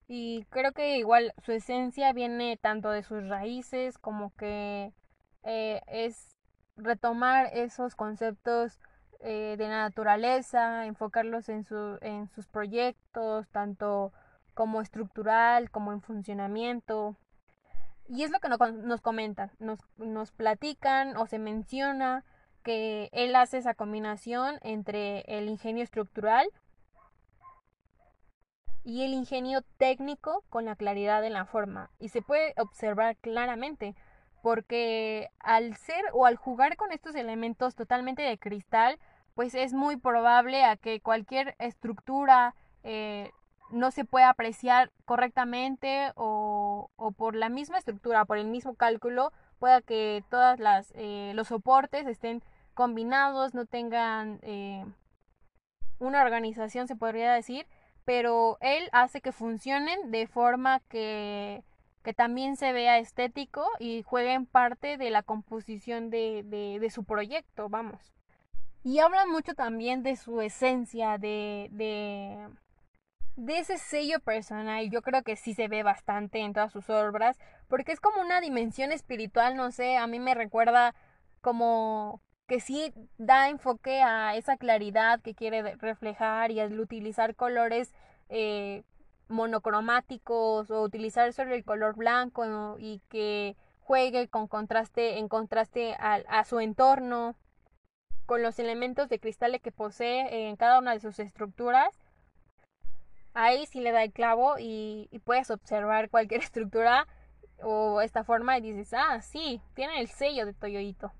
Y 0.07 0.45
creo 0.51 0.73
que 0.73 0.99
igual 0.99 1.33
su 1.43 1.53
esencia 1.53 2.13
viene 2.13 2.55
tanto 2.57 2.91
de 2.91 3.01
sus 3.01 3.27
raíces 3.27 3.97
como 3.97 4.31
que 4.35 4.93
eh, 5.41 5.81
es 5.87 6.37
retomar 6.77 7.49
esos 7.51 7.95
conceptos 7.95 8.79
eh, 9.23 9.55
de 9.57 9.67
la 9.67 9.83
naturaleza, 9.83 10.85
enfocarlos 10.85 11.49
en, 11.49 11.63
su, 11.63 11.97
en 12.01 12.27
sus 12.29 12.47
proyectos, 12.47 13.47
tanto 13.49 14.11
como 14.53 14.81
estructural 14.81 15.71
como 15.71 15.93
en 15.93 16.01
funcionamiento. 16.01 17.15
Y 18.07 18.23
es 18.23 18.31
lo 18.31 18.39
que 18.39 18.49
nos 18.49 19.01
comentan, 19.01 19.51
nos, 19.59 19.79
nos 19.97 20.31
platican 20.31 21.15
o 21.17 21.25
se 21.25 21.39
menciona 21.39 22.25
que 22.63 23.09
él 23.13 23.35
hace 23.35 23.57
esa 23.57 23.73
combinación 23.73 24.57
entre 24.61 25.21
el 25.21 25.49
ingenio 25.49 25.83
estructural 25.83 26.47
y 28.83 29.03
el 29.03 29.13
ingenio 29.13 29.61
técnico 29.77 30.43
con 30.49 30.65
la 30.65 30.75
claridad 30.75 31.21
de 31.21 31.29
la 31.29 31.45
forma. 31.45 31.89
Y 31.99 32.09
se 32.09 32.21
puede 32.21 32.53
observar 32.57 33.15
claramente, 33.17 33.95
porque 34.41 35.29
al 35.39 35.75
ser 35.77 36.03
o 36.13 36.25
al 36.25 36.35
jugar 36.35 36.75
con 36.75 36.91
estos 36.91 37.15
elementos 37.15 37.75
totalmente 37.75 38.21
de 38.21 38.37
cristal, 38.37 38.99
pues 39.35 39.55
es 39.55 39.73
muy 39.73 39.97
probable 39.97 40.63
a 40.63 40.77
que 40.77 40.99
cualquier 41.01 41.55
estructura 41.59 42.55
eh, 42.83 43.31
no 43.71 43.91
se 43.91 44.05
pueda 44.05 44.29
apreciar 44.29 44.91
correctamente 45.05 46.11
o, 46.15 46.89
o, 46.95 47.11
por 47.11 47.35
la 47.35 47.49
misma 47.49 47.77
estructura, 47.77 48.25
por 48.25 48.37
el 48.37 48.47
mismo 48.47 48.75
cálculo, 48.75 49.31
pueda 49.59 49.81
que 49.81 50.23
todas 50.29 50.59
las 50.59 50.91
eh, 50.95 51.31
los 51.35 51.47
soportes 51.47 52.05
estén 52.07 52.43
combinados, 52.73 53.53
no 53.53 53.65
tengan 53.65 54.39
eh, 54.43 54.85
una 55.99 56.21
organización, 56.21 56.87
se 56.87 56.95
podría 56.95 57.33
decir, 57.33 57.65
pero 58.05 58.57
él 58.61 58.89
hace 58.91 59.21
que 59.21 59.31
funcionen 59.31 60.11
de 60.11 60.27
forma 60.27 60.81
que, 60.89 61.63
que 62.03 62.13
también 62.13 62.57
se 62.57 62.73
vea 62.73 62.99
estético 62.99 63.65
y 63.79 64.03
jueguen 64.03 64.45
parte 64.45 64.97
de 64.97 65.09
la 65.09 65.23
composición 65.23 66.09
de, 66.09 66.43
de, 66.45 66.79
de 66.79 66.89
su 66.89 67.03
proyecto, 67.03 67.69
vamos. 67.69 68.13
Y 68.83 68.99
hablan 68.99 69.29
mucho 69.29 69.53
también 69.53 70.03
de 70.03 70.17
su 70.17 70.41
esencia, 70.41 71.17
de, 71.17 71.69
de, 71.71 72.49
de 73.37 73.59
ese 73.59 73.77
sello 73.77 74.19
personal. 74.19 74.89
Yo 74.89 75.01
creo 75.01 75.23
que 75.23 75.37
sí 75.37 75.53
se 75.53 75.69
ve 75.69 75.83
bastante 75.83 76.39
en 76.39 76.53
todas 76.53 76.73
sus 76.73 76.89
obras, 76.89 77.37
porque 77.69 77.93
es 77.93 78.01
como 78.01 78.21
una 78.21 78.41
dimensión 78.41 78.91
espiritual, 78.91 79.55
no 79.55 79.71
sé, 79.71 79.95
a 79.95 80.05
mí 80.07 80.19
me 80.19 80.35
recuerda 80.35 80.95
como 81.39 82.21
que 82.45 82.59
sí 82.59 82.93
da 83.17 83.47
enfoque 83.49 84.01
a 84.01 84.35
esa 84.35 84.57
claridad 84.57 85.21
que 85.21 85.33
quiere 85.33 85.75
reflejar 85.77 86.51
y 86.51 86.59
al 86.59 86.77
utilizar 86.77 87.35
colores 87.35 87.93
eh, 88.27 88.83
monocromáticos 89.29 90.69
o 90.71 90.81
utilizar 90.81 91.31
solo 91.31 91.55
el 91.55 91.63
color 91.63 91.95
blanco 91.95 92.75
y 92.79 93.01
que 93.09 93.55
juegue 93.79 94.27
con 94.27 94.47
contraste 94.47 95.19
en 95.19 95.29
contraste 95.29 95.95
a 95.99 96.43
su 96.43 96.59
entorno 96.59 97.35
con 98.25 98.41
los 98.41 98.59
elementos 98.59 99.09
de 99.09 99.19
cristal 99.19 99.59
que 99.61 99.71
posee 99.71 100.47
en 100.47 100.55
cada 100.55 100.79
una 100.79 100.93
de 100.93 100.99
sus 100.99 101.19
estructuras. 101.19 101.89
Ahí 103.33 103.65
sí 103.65 103.79
le 103.81 103.91
da 103.91 104.03
el 104.03 104.11
clavo 104.11 104.55
y, 104.59 105.09
puedes 105.25 105.49
observar 105.51 106.09
cualquier 106.09 106.41
estructura 106.43 107.07
o 107.61 108.01
esta 108.01 108.23
forma 108.23 108.57
y 108.57 108.61
dices, 108.61 108.93
ah, 108.93 109.21
sí, 109.21 109.61
tiene 109.73 109.99
el 109.99 110.07
sello 110.07 110.45
de 110.45 110.53
Toyoito. 110.53 111.11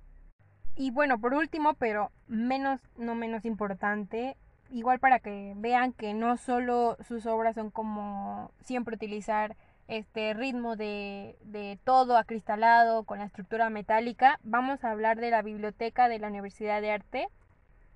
Y 0.76 0.92
bueno, 0.92 1.20
por 1.20 1.34
último, 1.34 1.76
pero 1.76 2.12
menos, 2.28 2.82
no 2.98 3.16
menos 3.16 3.46
importante, 3.46 4.36
igual 4.72 5.00
para 5.00 5.20
que 5.20 5.54
vean 5.58 5.94
que 5.94 6.14
no 6.14 6.38
solo 6.38 6.98
sus 7.08 7.26
obras 7.26 7.56
son 7.56 7.70
como 7.70 8.52
siempre 8.60 8.96
utilizar 8.96 9.56
este 9.88 10.34
ritmo 10.34 10.76
de, 10.76 11.38
de 11.42 11.80
todo 11.84 12.18
acristalado 12.18 13.04
con 13.04 13.20
la 13.20 13.26
estructura 13.26 13.70
metálica, 13.70 14.40
vamos 14.44 14.84
a 14.84 14.92
hablar 14.92 15.20
de 15.20 15.32
la 15.32 15.42
biblioteca 15.42 16.10
de 16.10 16.20
la 16.20 16.28
Universidad 16.28 16.82
de 16.82 16.92
Arte, 16.92 17.28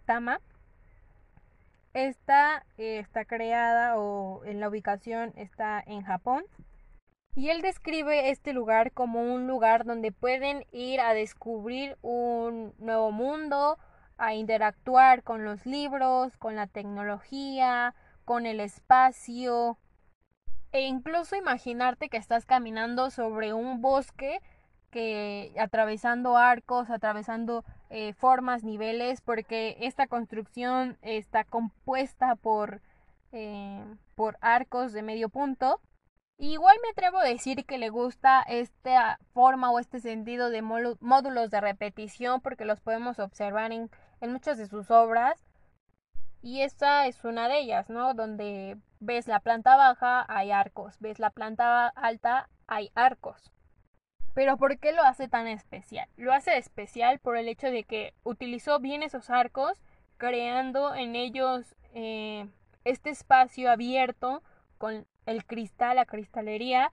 Tama. 0.05 0.41
Esta 1.93 2.65
eh, 2.77 2.99
está 2.99 3.25
creada 3.25 3.97
o 3.97 4.43
en 4.45 4.59
la 4.59 4.69
ubicación 4.69 5.33
está 5.35 5.83
en 5.85 6.03
Japón 6.03 6.43
y 7.37 7.49
él 7.49 7.61
describe 7.61 8.31
este 8.31 8.51
lugar 8.51 8.91
como 8.93 9.21
un 9.21 9.45
lugar 9.45 9.85
donde 9.85 10.11
pueden 10.11 10.65
ir 10.71 10.99
a 10.99 11.13
descubrir 11.13 11.95
un 12.01 12.73
nuevo 12.79 13.11
mundo, 13.11 13.77
a 14.17 14.33
interactuar 14.33 15.21
con 15.21 15.45
los 15.45 15.63
libros, 15.67 16.35
con 16.37 16.55
la 16.55 16.65
tecnología, 16.65 17.93
con 18.25 18.47
el 18.47 18.59
espacio 18.59 19.77
e 20.71 20.81
incluso 20.81 21.35
imaginarte 21.35 22.09
que 22.09 22.17
estás 22.17 22.45
caminando 22.45 23.09
sobre 23.09 23.53
un 23.53 23.81
bosque 23.81 24.41
que 24.91 25.53
atravesando 25.59 26.37
arcos, 26.37 26.89
atravesando 26.89 27.65
eh, 27.89 28.13
formas, 28.13 28.63
niveles, 28.63 29.21
porque 29.21 29.77
esta 29.81 30.07
construcción 30.07 30.97
está 31.01 31.43
compuesta 31.43 32.35
por, 32.35 32.81
eh, 33.31 33.83
por 34.15 34.37
arcos 34.41 34.93
de 34.93 35.03
medio 35.03 35.29
punto 35.29 35.81
Igual 36.39 36.77
me 36.83 36.89
atrevo 36.89 37.17
a 37.17 37.23
decir 37.23 37.65
que 37.65 37.79
le 37.79 37.89
gusta 37.89 38.43
esta 38.43 39.19
forma 39.33 39.71
o 39.71 39.79
este 39.79 39.99
sentido 39.99 40.51
de 40.51 40.61
módulos 40.61 41.49
de 41.49 41.61
repetición 41.61 42.41
porque 42.41 42.63
los 42.63 42.79
podemos 42.79 43.17
observar 43.17 43.71
en, 43.71 43.89
en 44.21 44.33
muchas 44.33 44.59
de 44.59 44.67
sus 44.67 44.91
obras. 44.91 45.43
Y 46.43 46.61
esta 46.61 47.07
es 47.07 47.23
una 47.23 47.47
de 47.49 47.59
ellas, 47.59 47.89
¿no? 47.89 48.13
Donde 48.13 48.77
ves 48.99 49.27
la 49.27 49.39
planta 49.39 49.75
baja, 49.75 50.25
hay 50.27 50.51
arcos. 50.51 50.97
Ves 50.99 51.19
la 51.19 51.29
planta 51.29 51.87
alta, 51.87 52.49
hay 52.67 52.91
arcos. 52.95 53.51
Pero 54.33 54.57
¿por 54.57 54.77
qué 54.77 54.91
lo 54.93 55.01
hace 55.03 55.27
tan 55.27 55.47
especial? 55.47 56.07
Lo 56.15 56.31
hace 56.31 56.57
especial 56.57 57.19
por 57.19 57.37
el 57.37 57.47
hecho 57.47 57.71
de 57.71 57.83
que 57.83 58.13
utilizó 58.23 58.79
bien 58.79 59.01
esos 59.01 59.29
arcos, 59.29 59.81
creando 60.17 60.93
en 60.93 61.15
ellos 61.15 61.75
eh, 61.93 62.47
este 62.83 63.09
espacio 63.09 63.71
abierto 63.71 64.43
con 64.77 65.07
el 65.25 65.45
cristal, 65.45 65.95
la 65.95 66.05
cristalería 66.05 66.91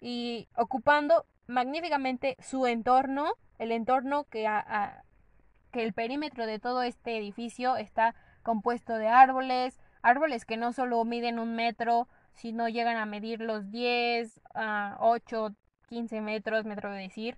y 0.00 0.48
ocupando 0.56 1.26
magníficamente 1.46 2.36
su 2.40 2.66
entorno, 2.66 3.34
el 3.58 3.72
entorno 3.72 4.24
que, 4.24 4.48
que 5.70 5.82
el 5.82 5.92
perímetro 5.92 6.46
de 6.46 6.58
todo 6.58 6.82
este 6.82 7.16
edificio 7.18 7.76
está 7.76 8.14
compuesto 8.42 8.94
de 8.94 9.08
árboles, 9.08 9.78
árboles 10.06 10.44
que 10.44 10.56
no 10.56 10.72
solo 10.72 11.04
miden 11.04 11.38
un 11.38 11.56
metro, 11.56 12.08
sino 12.32 12.68
llegan 12.68 12.96
a 12.96 13.06
medir 13.06 13.40
los 13.40 13.70
10, 13.70 14.40
a 14.54 14.96
8, 15.00 15.54
15 15.88 16.20
metros, 16.20 16.64
me 16.64 16.74
atrevo 16.74 16.94
a 16.94 16.98
decir. 16.98 17.36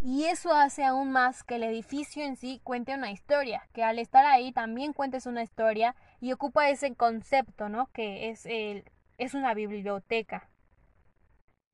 Y 0.00 0.24
eso 0.24 0.52
hace 0.52 0.84
aún 0.84 1.10
más 1.12 1.44
que 1.44 1.56
el 1.56 1.62
edificio 1.64 2.24
en 2.24 2.36
sí 2.36 2.60
cuente 2.64 2.94
una 2.94 3.10
historia, 3.10 3.68
que 3.72 3.82
al 3.84 3.98
estar 3.98 4.24
ahí 4.26 4.52
también 4.52 4.92
cuentes 4.92 5.26
una 5.26 5.42
historia 5.42 5.94
y 6.20 6.32
ocupa 6.32 6.68
ese 6.68 6.94
concepto, 6.94 7.68
¿no? 7.68 7.86
Que 7.92 8.30
es 8.30 8.46
el, 8.46 8.84
es 9.18 9.34
una 9.34 9.54
biblioteca. 9.54 10.48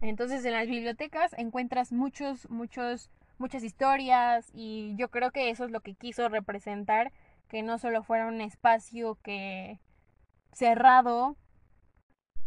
Entonces 0.01 0.45
en 0.45 0.53
las 0.53 0.69
bibliotecas 0.69 1.35
encuentras 1.37 1.93
muchos, 1.93 2.49
muchos, 2.51 3.11
muchas 3.39 3.63
historias 3.63 4.51
y 4.55 4.95
yo 4.97 5.11
creo 5.11 5.33
que 5.33 5.51
eso 5.51 5.65
es 5.65 5.71
lo 5.71 5.81
que 5.81 5.95
quiso 5.95 6.29
representar, 6.29 7.13
que 7.49 7.63
no 7.63 7.79
solo 7.79 8.03
fuera 8.03 8.27
un 8.27 8.41
espacio 8.41 9.19
que 9.23 9.81
cerrado, 10.53 11.37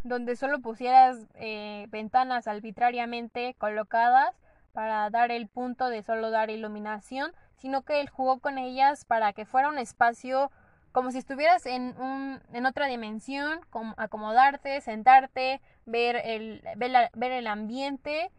donde 0.03 0.35
solo 0.35 0.61
pusieras 0.61 1.17
eh, 1.35 1.87
ventanas 1.89 2.47
arbitrariamente 2.47 3.55
colocadas 3.57 4.35
para 4.73 5.09
dar 5.09 5.31
el 5.31 5.47
punto 5.47 5.89
de 5.89 6.01
solo 6.01 6.31
dar 6.31 6.49
iluminación, 6.49 7.31
sino 7.57 7.83
que 7.83 8.01
él 8.01 8.09
jugó 8.09 8.39
con 8.39 8.57
ellas 8.57 9.05
para 9.05 9.33
que 9.33 9.45
fuera 9.45 9.69
un 9.69 9.77
espacio 9.77 10.51
como 10.91 11.11
si 11.11 11.19
estuvieras 11.19 11.65
en, 11.65 11.95
un, 12.01 12.41
en 12.51 12.65
otra 12.65 12.87
dimensión, 12.87 13.61
como 13.69 13.93
acomodarte, 13.97 14.81
sentarte, 14.81 15.61
ver 15.85 16.17
el, 16.25 16.61
ver, 16.75 17.31
el 17.31 17.47
ambiente 17.47 18.29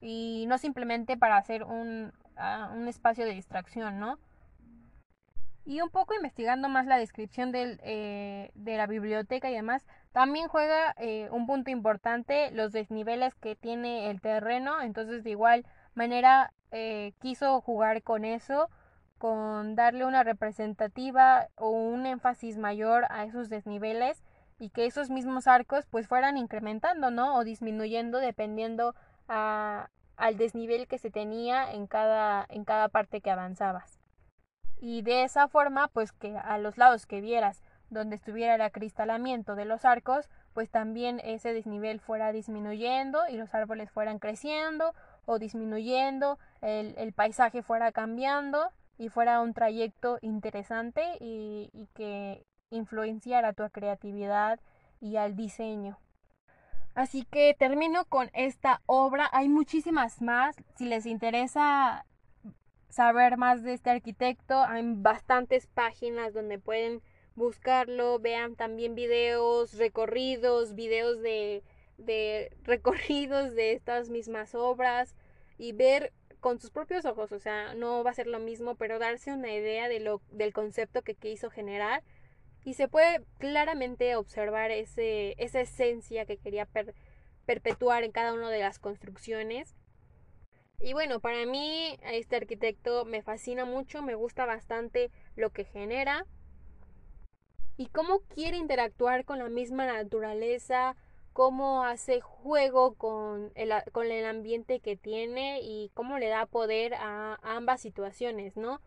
y 0.00 0.44
no 0.48 0.58
simplemente 0.58 1.16
para 1.16 1.36
hacer 1.36 1.62
un, 1.64 2.12
ah, 2.36 2.70
un 2.74 2.86
espacio 2.88 3.24
de 3.24 3.32
distracción, 3.32 3.98
¿no? 3.98 4.18
Y 5.64 5.80
un 5.80 5.90
poco 5.90 6.14
investigando 6.14 6.68
más 6.68 6.86
la 6.86 6.98
descripción 6.98 7.52
del, 7.52 7.80
eh, 7.84 8.50
de 8.54 8.76
la 8.76 8.86
biblioteca 8.86 9.48
y 9.48 9.54
demás, 9.54 9.84
también 10.12 10.48
juega 10.48 10.94
eh, 10.98 11.28
un 11.30 11.46
punto 11.46 11.70
importante 11.70 12.50
los 12.50 12.72
desniveles 12.72 13.34
que 13.36 13.54
tiene 13.54 14.10
el 14.10 14.20
terreno, 14.20 14.80
entonces 14.80 15.22
de 15.22 15.30
igual 15.30 15.64
manera 15.94 16.52
eh, 16.72 17.12
quiso 17.20 17.60
jugar 17.60 18.02
con 18.02 18.24
eso 18.24 18.68
con 19.22 19.76
darle 19.76 20.04
una 20.04 20.24
representativa 20.24 21.46
o 21.54 21.70
un 21.70 22.06
énfasis 22.06 22.58
mayor 22.58 23.06
a 23.08 23.24
esos 23.24 23.48
desniveles 23.48 24.24
y 24.58 24.70
que 24.70 24.84
esos 24.84 25.10
mismos 25.10 25.46
arcos 25.46 25.86
pues 25.86 26.08
fueran 26.08 26.36
incrementando, 26.36 27.12
¿no? 27.12 27.36
O 27.36 27.44
disminuyendo 27.44 28.18
dependiendo 28.18 28.96
a, 29.28 29.90
al 30.16 30.36
desnivel 30.38 30.88
que 30.88 30.98
se 30.98 31.12
tenía 31.12 31.72
en 31.72 31.86
cada, 31.86 32.44
en 32.48 32.64
cada 32.64 32.88
parte 32.88 33.20
que 33.20 33.30
avanzabas. 33.30 34.01
Y 34.82 35.02
de 35.02 35.22
esa 35.22 35.46
forma, 35.46 35.86
pues 35.86 36.10
que 36.10 36.36
a 36.36 36.58
los 36.58 36.76
lados 36.76 37.06
que 37.06 37.20
vieras 37.20 37.62
donde 37.88 38.16
estuviera 38.16 38.56
el 38.56 38.60
acristalamiento 38.62 39.54
de 39.54 39.64
los 39.64 39.84
arcos, 39.84 40.28
pues 40.54 40.70
también 40.70 41.20
ese 41.22 41.52
desnivel 41.52 42.00
fuera 42.00 42.32
disminuyendo 42.32 43.20
y 43.30 43.36
los 43.36 43.54
árboles 43.54 43.92
fueran 43.92 44.18
creciendo 44.18 44.92
o 45.24 45.38
disminuyendo, 45.38 46.40
el, 46.62 47.12
paisaje 47.12 47.62
fuera 47.62 47.92
cambiando 47.92 48.72
y 48.98 49.08
fuera 49.08 49.40
un 49.40 49.54
trayecto 49.54 50.18
interesante 50.20 51.04
y, 51.20 51.70
y 51.72 51.86
que 51.94 52.44
influenciara 52.70 53.52
tu 53.52 53.62
creatividad 53.70 54.58
y 55.00 55.14
al 55.14 55.36
diseño. 55.36 56.00
Así 56.96 57.24
que 57.30 57.54
termino 57.56 58.04
con 58.06 58.30
esta 58.32 58.82
obra. 58.86 59.28
Hay 59.32 59.48
muchísimas 59.48 60.20
más. 60.20 60.56
Si 60.74 60.86
les 60.86 61.06
interesa 61.06 62.04
saber 62.92 63.38
más 63.38 63.62
de 63.62 63.72
este 63.72 63.90
arquitecto, 63.90 64.54
hay 64.62 64.82
bastantes 64.84 65.66
páginas 65.66 66.34
donde 66.34 66.58
pueden 66.58 67.02
buscarlo. 67.34 68.18
Vean 68.18 68.54
también 68.54 68.94
videos, 68.94 69.78
recorridos, 69.78 70.74
videos 70.74 71.20
de, 71.22 71.62
de 71.96 72.54
recorridos 72.64 73.54
de 73.54 73.72
estas 73.72 74.10
mismas 74.10 74.54
obras 74.54 75.14
y 75.58 75.72
ver 75.72 76.12
con 76.40 76.60
sus 76.60 76.70
propios 76.70 77.06
ojos. 77.06 77.32
O 77.32 77.38
sea, 77.38 77.74
no 77.74 78.04
va 78.04 78.10
a 78.10 78.14
ser 78.14 78.26
lo 78.26 78.40
mismo, 78.40 78.74
pero 78.74 78.98
darse 78.98 79.32
una 79.32 79.52
idea 79.52 79.88
de 79.88 80.00
lo, 80.00 80.20
del 80.30 80.52
concepto 80.52 81.02
que 81.02 81.14
quiso 81.14 81.50
generar 81.50 82.02
y 82.64 82.74
se 82.74 82.88
puede 82.88 83.22
claramente 83.38 84.14
observar 84.16 84.70
ese, 84.70 85.34
esa 85.38 85.60
esencia 85.60 86.26
que 86.26 86.36
quería 86.36 86.68
perpetuar 87.46 88.04
en 88.04 88.12
cada 88.12 88.34
una 88.34 88.50
de 88.50 88.60
las 88.60 88.78
construcciones. 88.78 89.74
Y 90.82 90.94
bueno, 90.94 91.20
para 91.20 91.46
mí 91.46 91.96
este 92.02 92.36
arquitecto 92.36 93.04
me 93.04 93.22
fascina 93.22 93.64
mucho, 93.64 94.02
me 94.02 94.16
gusta 94.16 94.46
bastante 94.46 95.12
lo 95.36 95.50
que 95.50 95.64
genera 95.64 96.26
y 97.76 97.86
cómo 97.86 98.20
quiere 98.34 98.56
interactuar 98.56 99.24
con 99.24 99.38
la 99.38 99.48
misma 99.48 99.86
naturaleza, 99.86 100.96
cómo 101.32 101.84
hace 101.84 102.20
juego 102.20 102.94
con 102.94 103.52
el, 103.54 103.72
con 103.92 104.10
el 104.10 104.26
ambiente 104.26 104.80
que 104.80 104.96
tiene 104.96 105.60
y 105.62 105.90
cómo 105.94 106.18
le 106.18 106.28
da 106.28 106.46
poder 106.46 106.94
a 106.94 107.38
ambas 107.42 107.80
situaciones, 107.80 108.56
¿no? 108.56 108.80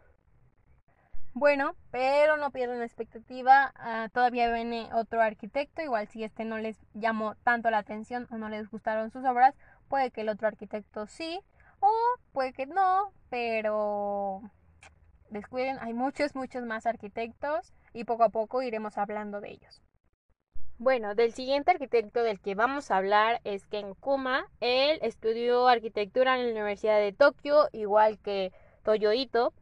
Bueno, 1.33 1.75
pero 1.91 2.37
no 2.37 2.51
pierdan 2.51 2.79
la 2.79 2.85
expectativa. 2.85 3.73
Ah, 3.75 4.09
todavía 4.13 4.51
viene 4.53 4.89
otro 4.93 5.21
arquitecto. 5.21 5.81
Igual 5.81 6.07
si 6.07 6.23
este 6.23 6.45
no 6.45 6.57
les 6.59 6.77
llamó 6.93 7.35
tanto 7.43 7.69
la 7.69 7.79
atención 7.79 8.27
o 8.31 8.37
no 8.37 8.47
les 8.47 8.69
gustaron 8.69 9.11
sus 9.11 9.25
obras, 9.25 9.53
puede 9.89 10.11
que 10.11 10.21
el 10.21 10.29
otro 10.29 10.47
arquitecto 10.47 11.07
sí. 11.07 11.41
O 11.85 12.19
puede 12.31 12.53
que 12.53 12.65
no. 12.65 13.11
Pero 13.29 14.41
descuiden, 15.29 15.77
hay 15.79 15.93
muchos, 15.93 16.35
muchos 16.35 16.63
más 16.63 16.85
arquitectos. 16.85 17.73
Y 17.93 18.03
poco 18.03 18.23
a 18.23 18.29
poco 18.29 18.61
iremos 18.61 18.97
hablando 18.97 19.39
de 19.39 19.51
ellos. 19.51 19.81
Bueno, 20.77 21.15
del 21.15 21.33
siguiente 21.33 21.71
arquitecto 21.71 22.21
del 22.23 22.41
que 22.41 22.55
vamos 22.55 22.91
a 22.91 22.97
hablar 22.97 23.39
es 23.45 23.65
Ken 23.67 23.93
Kuma. 23.95 24.47
Él 24.59 24.99
estudió 25.01 25.67
arquitectura 25.67 26.35
en 26.35 26.45
la 26.45 26.51
Universidad 26.51 26.99
de 26.99 27.13
Tokio, 27.13 27.69
igual 27.71 28.19
que 28.19 28.51
Toyo 28.83 29.13
Ito 29.13 29.53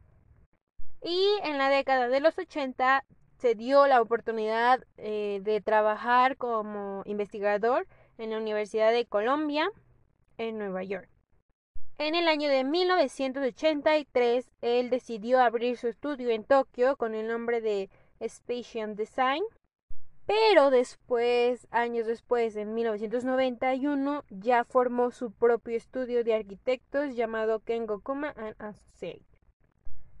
y 1.04 1.38
en 1.42 1.58
la 1.58 1.68
década 1.68 2.08
de 2.08 2.20
los 2.20 2.38
80 2.38 3.04
se 3.38 3.54
dio 3.54 3.86
la 3.86 4.00
oportunidad 4.00 4.82
eh, 4.96 5.40
de 5.42 5.60
trabajar 5.60 6.38
como 6.38 7.02
investigador 7.04 7.86
en 8.16 8.30
la 8.30 8.38
Universidad 8.38 8.90
de 8.90 9.04
Columbia 9.04 9.70
en 10.38 10.56
Nueva 10.56 10.82
York. 10.82 11.08
En 11.96 12.16
el 12.16 12.26
año 12.26 12.48
de 12.48 12.64
1983, 12.64 14.50
él 14.62 14.90
decidió 14.90 15.40
abrir 15.40 15.76
su 15.76 15.86
estudio 15.86 16.30
en 16.30 16.42
Tokio 16.42 16.96
con 16.96 17.14
el 17.14 17.28
nombre 17.28 17.60
de 17.60 17.88
Spatial 18.26 18.96
Design. 18.96 19.44
Pero 20.26 20.70
después, 20.70 21.68
años 21.70 22.08
después, 22.08 22.56
en 22.56 22.74
1991, 22.74 24.24
ya 24.28 24.64
formó 24.64 25.12
su 25.12 25.30
propio 25.30 25.76
estudio 25.76 26.24
de 26.24 26.34
arquitectos 26.34 27.14
llamado 27.14 27.60
Kengokuma 27.60 28.34
and 28.36 28.56
Associates. 28.58 29.38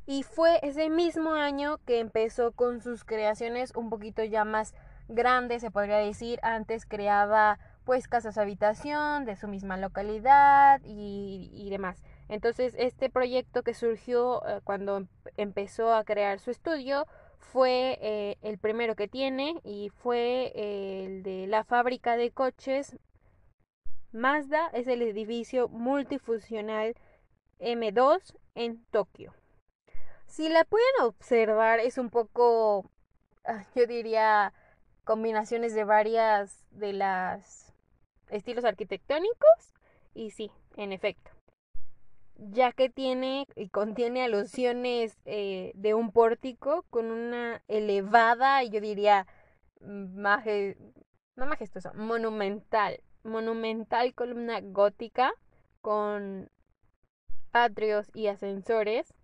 Y 0.06 0.22
fue 0.22 0.60
ese 0.62 0.90
mismo 0.90 1.32
año 1.32 1.78
que 1.86 1.98
empezó 1.98 2.52
con 2.52 2.82
sus 2.82 3.02
creaciones 3.02 3.72
un 3.74 3.90
poquito 3.90 4.22
ya 4.22 4.44
más 4.44 4.74
grandes, 5.08 5.62
se 5.62 5.72
podría 5.72 5.96
decir. 5.96 6.38
Antes 6.42 6.86
creaba 6.86 7.58
pues 7.84 8.08
casas 8.08 8.38
habitación 8.38 9.24
de 9.24 9.36
su 9.36 9.48
misma 9.48 9.76
localidad 9.76 10.80
y, 10.84 11.68
demás. 11.70 12.02
Entonces 12.28 12.74
este 12.78 13.10
proyecto 13.10 13.62
que 13.62 13.74
surgió 13.74 14.46
eh, 14.46 14.60
cuando 14.64 14.96
em-, 14.96 15.08
empezó 15.36 15.94
a 15.94 16.04
crear 16.04 16.38
su 16.40 16.50
estudio 16.50 17.06
fue 17.38 17.98
eh, 18.00 18.36
el 18.42 18.58
primero 18.58 18.96
que 18.96 19.08
tiene 19.08 19.60
y 19.64 19.90
fue 19.90 20.52
el 20.54 21.22
de 21.22 21.46
la 21.46 21.64
fábrica 21.64 22.16
de 22.16 22.30
coches 22.30 22.96
Mazda, 24.14 24.68
es 24.72 24.86
el 24.86 25.02
edificio 25.02 25.68
multifuncional 25.68 26.94
M2 27.58 28.36
en 28.54 28.84
Tokio. 28.92 29.34
Si 30.26 30.48
la 30.48 30.64
pueden 30.64 31.02
observar, 31.02 31.80
es 31.80 31.98
un 31.98 32.10
poco, 32.10 32.90
ah, 33.44 33.64
yo 33.74 33.86
diría, 33.86 34.52
combinaciones 35.02 35.74
de 35.74 35.82
varias 35.82 36.64
de 36.70 36.92
las 36.92 37.63
estilos 38.30 38.64
arquitectónicos. 38.64 39.74
Y 40.14 40.30
sí, 40.30 40.50
en 40.76 40.92
efecto. 40.92 41.30
Ya 42.36 42.72
que 42.72 42.90
tiene 42.90 43.46
y 43.54 43.68
contiene 43.68 44.24
alusiones 44.24 45.16
eh, 45.24 45.72
de 45.74 45.94
un 45.94 46.10
pórtico 46.10 46.84
con 46.90 47.10
una 47.10 47.62
elevada, 47.68 48.62
yo 48.64 48.80
diría, 48.80 49.26
maje, 49.80 50.76
no 51.36 51.46
majestuosa, 51.46 51.92
monumental, 51.92 53.00
monumental 53.22 54.14
columna 54.14 54.60
gótica 54.60 55.32
con 55.80 56.50
atrios 57.52 58.10
y 58.14 58.26
ascensores 58.26 59.14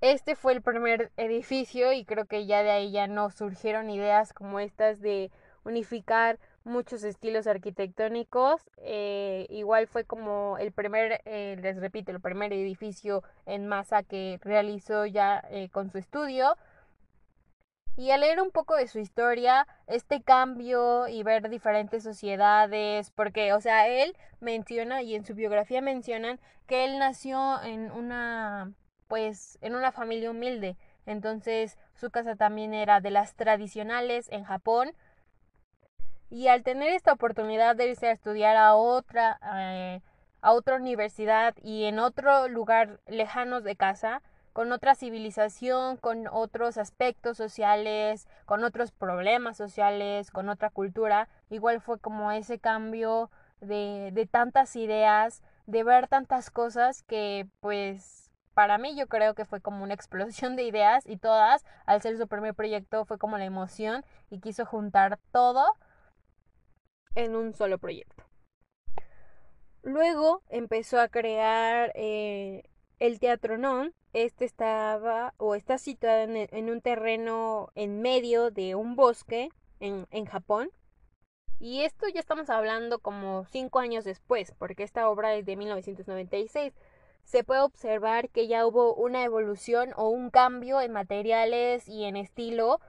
este 0.00 0.36
fue 0.36 0.52
el 0.52 0.62
primer 0.62 1.10
edificio 1.16 1.92
y 1.92 2.04
creo 2.04 2.26
que 2.26 2.46
ya 2.46 2.62
de 2.62 2.70
ahí 2.70 2.92
ya 2.92 3.08
no 3.08 3.30
surgieron 3.30 3.90
ideas 3.90 4.32
como 4.32 4.60
estas 4.60 5.00
de 5.00 5.32
unificar 5.64 6.38
muchos 6.64 7.04
estilos 7.04 7.46
arquitectónicos. 7.46 8.62
Eh, 8.78 9.46
igual 9.50 9.86
fue 9.86 10.04
como 10.04 10.58
el 10.58 10.72
primer, 10.72 11.20
eh, 11.24 11.56
les 11.60 11.76
repito, 11.78 12.10
el 12.10 12.20
primer 12.20 12.52
edificio 12.52 13.22
en 13.46 13.66
masa 13.66 14.02
que 14.02 14.38
realizó 14.42 15.06
ya 15.06 15.42
eh, 15.50 15.68
con 15.70 15.90
su 15.90 15.98
estudio. 15.98 16.56
Y 17.96 18.12
al 18.12 18.20
leer 18.20 18.40
un 18.40 18.52
poco 18.52 18.76
de 18.76 18.86
su 18.86 19.00
historia, 19.00 19.66
este 19.88 20.22
cambio 20.22 21.08
y 21.08 21.24
ver 21.24 21.48
diferentes 21.50 22.04
sociedades, 22.04 23.10
porque, 23.10 23.52
o 23.52 23.60
sea, 23.60 23.88
él 23.88 24.16
menciona 24.40 25.02
y 25.02 25.16
en 25.16 25.24
su 25.24 25.34
biografía 25.34 25.80
mencionan 25.80 26.38
que 26.68 26.84
él 26.84 26.98
nació 26.98 27.60
en 27.62 27.90
una 27.90 28.72
pues 29.08 29.58
en 29.62 29.74
una 29.74 29.90
familia 29.90 30.30
humilde. 30.30 30.76
Entonces 31.06 31.78
su 31.94 32.10
casa 32.10 32.36
también 32.36 32.74
era 32.74 33.00
de 33.00 33.10
las 33.10 33.34
tradicionales 33.34 34.28
en 34.30 34.44
Japón. 34.44 34.92
Y 36.30 36.48
al 36.48 36.62
tener 36.62 36.92
esta 36.92 37.12
oportunidad 37.12 37.76
de 37.76 37.88
irse 37.88 38.08
a 38.08 38.12
estudiar 38.12 38.56
a 38.56 38.74
otra, 38.74 39.38
eh, 39.56 40.00
a 40.42 40.52
otra 40.52 40.76
universidad 40.76 41.54
y 41.62 41.84
en 41.84 41.98
otro 41.98 42.48
lugar 42.48 43.00
lejanos 43.06 43.64
de 43.64 43.76
casa, 43.76 44.22
con 44.52 44.72
otra 44.72 44.94
civilización, 44.94 45.96
con 45.96 46.26
otros 46.26 46.78
aspectos 46.78 47.36
sociales, 47.36 48.26
con 48.44 48.64
otros 48.64 48.90
problemas 48.90 49.56
sociales, 49.56 50.30
con 50.30 50.48
otra 50.48 50.68
cultura, 50.70 51.28
igual 51.48 51.80
fue 51.80 51.98
como 51.98 52.32
ese 52.32 52.58
cambio 52.58 53.30
de, 53.60 54.10
de 54.12 54.26
tantas 54.26 54.74
ideas, 54.76 55.42
de 55.66 55.84
ver 55.84 56.08
tantas 56.08 56.50
cosas 56.50 57.02
que 57.04 57.46
pues 57.60 58.32
para 58.54 58.78
mí 58.78 58.96
yo 58.96 59.06
creo 59.06 59.34
que 59.34 59.44
fue 59.44 59.60
como 59.60 59.84
una 59.84 59.94
explosión 59.98 60.56
de 60.56 60.64
ideas 60.64 61.06
y 61.06 61.16
todas, 61.16 61.64
al 61.86 62.02
ser 62.02 62.18
su 62.18 62.26
primer 62.26 62.54
proyecto, 62.54 63.04
fue 63.04 63.16
como 63.16 63.38
la 63.38 63.44
emoción 63.44 64.04
y 64.28 64.40
quiso 64.40 64.66
juntar 64.66 65.18
todo 65.30 65.64
en 67.18 67.34
un 67.34 67.52
solo 67.52 67.78
proyecto. 67.78 68.24
Luego 69.82 70.42
empezó 70.48 71.00
a 71.00 71.08
crear 71.08 71.92
eh, 71.94 72.62
el 72.98 73.18
Teatro 73.18 73.58
Non. 73.58 73.92
Este 74.12 74.44
estaba 74.44 75.34
o 75.36 75.54
está 75.54 75.76
situado 75.78 76.32
en, 76.32 76.70
un 76.70 76.80
terreno 76.80 77.70
en 77.74 78.00
medio 78.00 78.50
de 78.50 78.74
un 78.74 78.96
bosque 78.96 79.50
en, 79.80 80.06
en 80.10 80.24
Japón. 80.24 80.70
Y 81.60 81.82
esto 81.82 82.06
ya 82.08 82.20
estamos 82.20 82.48
hablando 82.50 83.00
como 83.00 83.44
cinco 83.46 83.80
años 83.80 84.04
después, 84.04 84.54
porque 84.58 84.84
esta 84.84 85.08
obra 85.10 85.34
es 85.34 85.44
de 85.44 85.56
1996 85.56 86.72
se 87.28 87.44
puede 87.44 87.60
observar 87.60 88.30
que 88.30 88.48
ya 88.48 88.66
hubo 88.66 88.94
una 88.94 89.22
evolución 89.22 89.90
o 89.96 90.08
un 90.08 90.30
cambio 90.30 90.80
en 90.80 90.92
materiales 90.92 91.86
y 91.86 92.04
en 92.04 92.16
estilo 92.16 92.80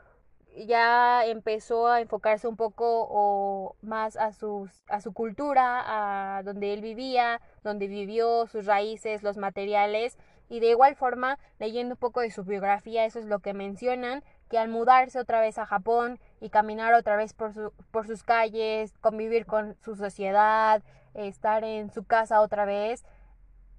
ya 0.56 1.26
empezó 1.26 1.88
a 1.88 2.02
enfocarse 2.02 2.48
un 2.48 2.56
poco 2.56 3.08
o 3.10 3.76
más 3.82 4.18
a, 4.18 4.34
sus, 4.34 4.84
a 4.88 5.02
su 5.02 5.14
cultura, 5.14 6.38
a 6.38 6.44
donde 6.44 6.74
él 6.74 6.82
vivía, 6.82 7.42
donde 7.64 7.88
vivió, 7.88 8.48
sus 8.48 8.66
raíces, 8.66 9.24
los 9.24 9.38
materiales. 9.38 10.18
Y 10.50 10.60
de 10.60 10.70
igual 10.70 10.96
forma, 10.96 11.38
leyendo 11.60 11.94
un 11.94 12.00
poco 12.00 12.22
de 12.22 12.32
su 12.32 12.44
biografía, 12.44 13.06
eso 13.06 13.20
es 13.20 13.26
lo 13.26 13.40
que 13.40 13.54
mencionan, 13.54 14.24
que 14.50 14.58
al 14.58 14.70
mudarse 14.70 15.20
otra 15.20 15.42
vez 15.42 15.60
a 15.60 15.66
Japón 15.66 16.20
y 16.42 16.50
caminar 16.50 16.94
otra 16.96 17.16
vez 17.16 17.34
por, 17.34 17.54
su, 17.54 17.72
por 17.92 18.08
sus 18.08 18.24
calles, 18.24 18.98
convivir 19.00 19.46
con 19.46 19.76
su 19.84 19.96
sociedad, 19.96 20.82
estar 21.14 21.64
en 21.64 21.92
su 21.92 22.04
casa 22.04 22.42
otra 22.42 22.66
vez, 22.66 23.06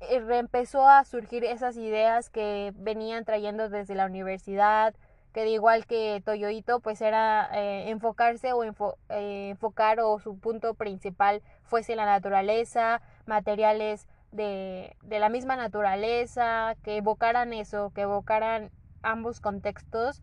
eh, 0.00 0.24
empezó 0.30 0.88
a 0.88 1.04
surgir 1.04 1.44
esas 1.44 1.76
ideas 1.76 2.30
que 2.30 2.72
venían 2.76 3.24
trayendo 3.24 3.68
desde 3.68 3.94
la 3.94 4.06
universidad, 4.06 4.94
que 5.32 5.42
de 5.42 5.50
igual 5.50 5.86
que 5.86 6.22
Toyoito, 6.24 6.80
pues 6.80 7.00
era 7.00 7.48
eh, 7.52 7.90
enfocarse 7.90 8.52
o 8.52 8.64
eh, 8.64 9.50
enfocar 9.50 10.00
o 10.00 10.18
su 10.18 10.38
punto 10.38 10.74
principal 10.74 11.42
fuese 11.62 11.96
la 11.96 12.04
naturaleza, 12.04 13.00
materiales 13.26 14.08
de, 14.32 14.96
de 15.02 15.18
la 15.18 15.28
misma 15.28 15.56
naturaleza, 15.56 16.76
que 16.82 16.96
evocaran 16.96 17.52
eso, 17.52 17.92
que 17.94 18.02
evocaran 18.02 18.70
ambos 19.02 19.40
contextos 19.40 20.22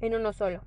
en 0.00 0.14
uno 0.14 0.32
solo. 0.32 0.62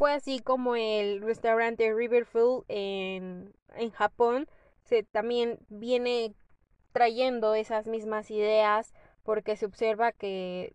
Fue 0.00 0.14
así 0.14 0.40
como 0.40 0.76
el 0.76 1.20
restaurante 1.20 1.92
Riverfield 1.92 2.64
en, 2.68 3.52
en 3.74 3.90
Japón 3.90 4.48
se 4.82 5.02
también 5.02 5.58
viene 5.68 6.34
trayendo 6.92 7.54
esas 7.54 7.86
mismas 7.86 8.30
ideas 8.30 8.94
porque 9.22 9.56
se 9.56 9.66
observa 9.66 10.12
que 10.12 10.74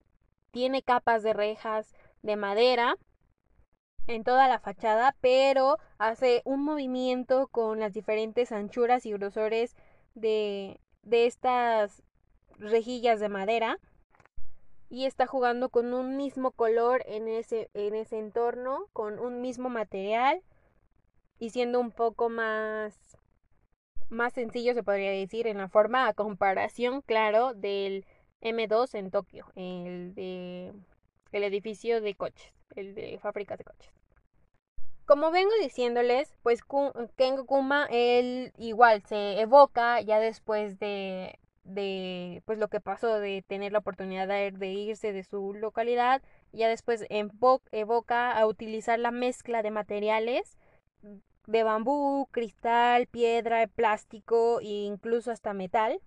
tiene 0.55 0.83
capas 0.83 1.21
de 1.21 1.33
rejas 1.33 1.93
de 2.21 2.37
madera 2.37 2.95
en 4.07 4.23
toda 4.23 4.47
la 4.47 4.61
fachada, 4.61 5.13
pero 5.19 5.79
hace 5.97 6.43
un 6.45 6.63
movimiento 6.63 7.47
con 7.47 7.81
las 7.81 7.91
diferentes 7.91 8.53
anchuras 8.53 9.05
y 9.05 9.11
grosores 9.11 9.75
de, 10.13 10.79
de 11.03 11.25
estas 11.25 12.03
rejillas 12.57 13.19
de 13.19 13.27
madera 13.27 13.79
y 14.87 15.03
está 15.03 15.27
jugando 15.27 15.67
con 15.67 15.93
un 15.93 16.15
mismo 16.15 16.51
color 16.51 17.03
en 17.05 17.27
ese, 17.27 17.69
en 17.73 17.93
ese 17.93 18.17
entorno, 18.17 18.87
con 18.93 19.19
un 19.19 19.41
mismo 19.41 19.67
material 19.67 20.41
y 21.37 21.49
siendo 21.49 21.81
un 21.81 21.91
poco 21.91 22.29
más 22.29 23.17
más 24.07 24.31
sencillo 24.31 24.73
se 24.73 24.83
podría 24.83 25.11
decir 25.11 25.47
en 25.47 25.57
la 25.57 25.67
forma 25.67 26.07
a 26.07 26.13
comparación, 26.13 27.01
claro, 27.01 27.53
del 27.53 28.05
M2 28.45 28.93
en 28.93 29.11
Tokio, 29.11 29.47
el 29.55 30.13
de 30.13 30.71
el 31.31 31.43
edificio 31.43 31.99
de 31.99 32.15
coches, 32.15 32.53
el 32.75 32.95
de 32.95 33.19
fábricas 33.19 33.57
de 33.57 33.65
coches. 33.65 33.91
Como 35.05 35.31
vengo 35.31 35.51
diciéndoles, 35.61 36.33
pues 36.43 36.61
Kengo 37.15 37.45
Kuma, 37.45 37.87
él 37.91 38.53
igual 38.57 39.03
se 39.03 39.41
evoca 39.41 39.99
ya 40.01 40.19
después 40.19 40.79
de, 40.79 41.37
de 41.63 42.41
pues 42.45 42.57
lo 42.57 42.69
que 42.69 42.79
pasó 42.79 43.19
de 43.19 43.43
tener 43.45 43.71
la 43.71 43.79
oportunidad 43.79 44.27
de, 44.27 44.51
de 44.51 44.67
irse 44.67 45.11
de 45.11 45.23
su 45.23 45.53
localidad, 45.53 46.21
ya 46.53 46.69
después 46.69 47.05
evoca 47.09 48.31
a 48.31 48.45
utilizar 48.47 48.97
la 48.97 49.11
mezcla 49.11 49.61
de 49.61 49.71
materiales 49.71 50.57
de 51.47 51.63
bambú, 51.63 52.27
cristal, 52.31 53.07
piedra, 53.07 53.67
plástico 53.67 54.59
e 54.61 54.85
incluso 54.85 55.31
hasta 55.31 55.53
metal. 55.53 55.99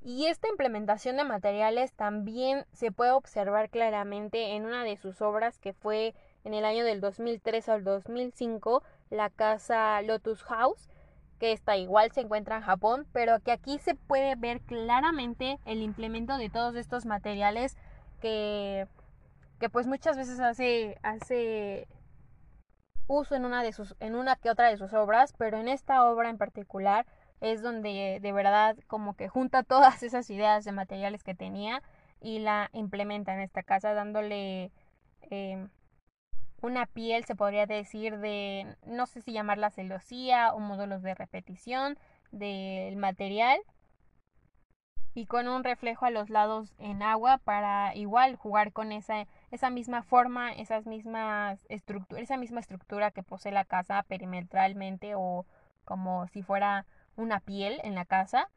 Y 0.00 0.26
esta 0.26 0.48
implementación 0.48 1.16
de 1.16 1.24
materiales 1.24 1.92
también 1.92 2.64
se 2.72 2.92
puede 2.92 3.10
observar 3.10 3.68
claramente 3.68 4.54
en 4.54 4.64
una 4.64 4.84
de 4.84 4.96
sus 4.96 5.20
obras 5.20 5.58
que 5.58 5.72
fue 5.72 6.14
en 6.44 6.54
el 6.54 6.64
año 6.64 6.84
del 6.84 7.00
2003 7.00 7.68
al 7.68 7.84
2005, 7.84 8.82
la 9.10 9.28
casa 9.28 10.00
Lotus 10.02 10.44
House, 10.44 10.88
que 11.38 11.52
está 11.52 11.76
igual 11.76 12.12
se 12.12 12.20
encuentra 12.20 12.56
en 12.56 12.62
Japón, 12.62 13.06
pero 13.12 13.40
que 13.40 13.52
aquí 13.52 13.78
se 13.78 13.94
puede 13.94 14.36
ver 14.36 14.60
claramente 14.60 15.58
el 15.64 15.82
implemento 15.82 16.36
de 16.38 16.48
todos 16.48 16.74
estos 16.76 17.04
materiales 17.04 17.76
que, 18.20 18.86
que 19.58 19.68
pues 19.68 19.86
muchas 19.86 20.16
veces 20.16 20.40
hace, 20.40 20.98
hace 21.02 21.88
uso 23.08 23.34
en 23.34 23.44
una, 23.44 23.62
de 23.62 23.72
sus, 23.72 23.96
en 24.00 24.14
una 24.14 24.36
que 24.36 24.50
otra 24.50 24.68
de 24.68 24.76
sus 24.76 24.92
obras, 24.94 25.32
pero 25.36 25.58
en 25.58 25.68
esta 25.68 26.04
obra 26.04 26.30
en 26.30 26.38
particular 26.38 27.06
es 27.40 27.62
donde 27.62 28.18
de 28.20 28.32
verdad 28.32 28.76
como 28.86 29.14
que 29.14 29.28
junta 29.28 29.62
todas 29.62 30.02
esas 30.02 30.28
ideas 30.30 30.64
de 30.64 30.72
materiales 30.72 31.22
que 31.22 31.34
tenía 31.34 31.82
y 32.20 32.40
la 32.40 32.70
implementa 32.72 33.34
en 33.34 33.40
esta 33.40 33.62
casa 33.62 33.94
dándole 33.94 34.72
em, 35.22 35.68
una 36.60 36.86
piel, 36.86 37.24
se 37.24 37.36
podría 37.36 37.66
decir, 37.66 38.18
de 38.18 38.76
no 38.86 39.06
sé 39.06 39.22
si 39.22 39.32
llamarla 39.32 39.70
celosía 39.70 40.52
o 40.54 40.58
módulos 40.60 41.02
de 41.02 41.14
repetición 41.14 41.98
del 42.32 42.96
material 42.96 43.60
y 45.14 45.26
con 45.26 45.48
un 45.48 45.64
reflejo 45.64 46.06
a 46.06 46.10
los 46.10 46.30
lados 46.30 46.74
en 46.78 47.02
agua 47.02 47.38
para 47.38 47.94
igual 47.94 48.36
jugar 48.36 48.72
con 48.72 48.92
esa, 48.92 49.26
esa 49.50 49.70
misma 49.70 50.02
forma, 50.02 50.52
esas 50.52 50.86
mismas 50.86 51.64
estructuras, 51.68 52.22
esa 52.22 52.36
misma 52.36 52.60
estructura 52.60 53.10
que 53.10 53.22
posee 53.22 53.52
la 53.52 53.64
casa 53.64 54.04
perimetralmente 54.04 55.14
o 55.16 55.46
como 55.84 56.26
si 56.28 56.42
fuera 56.42 56.86
una 57.18 57.40
piel 57.40 57.80
en 57.82 57.94
la 57.94 58.04
casa, 58.04 58.48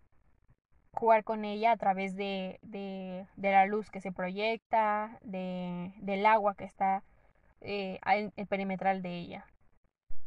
jugar 0.93 1.23
con 1.23 1.43
ella 1.45 1.71
a 1.71 1.77
través 1.77 2.15
de, 2.15 2.59
de, 2.61 3.27
la 3.37 3.65
luz 3.65 3.89
que 3.89 4.01
se 4.01 4.11
proyecta, 4.11 5.17
de, 5.23 5.93
del 5.97 6.25
agua 6.25 6.55
que 6.55 6.65
está 6.65 7.03
eh, 7.61 7.99
el 8.35 8.47
perimetral 8.47 9.01
de 9.01 9.17
ella. 9.17 9.45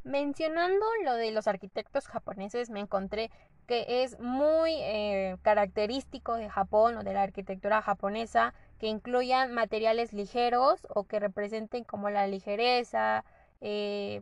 Mencionando 0.02 0.84
lo 1.04 1.14
de 1.14 1.30
los 1.30 1.46
arquitectos 1.46 2.06
japoneses, 2.08 2.68
me 2.68 2.80
encontré 2.80 3.30
que 3.66 4.02
es 4.02 4.18
muy 4.20 4.72
eh, 4.80 5.36
característico 5.42 6.34
de 6.34 6.50
Japón 6.50 6.98
o 6.98 7.04
de 7.04 7.14
la 7.14 7.22
arquitectura 7.22 7.80
japonesa 7.80 8.52
que 8.78 8.88
incluyan 8.88 9.54
materiales 9.54 10.12
ligeros 10.12 10.86
o 10.90 11.04
que 11.04 11.20
representen 11.20 11.84
como 11.84 12.10
la 12.10 12.26
ligereza, 12.26 13.24
eh, 13.62 14.20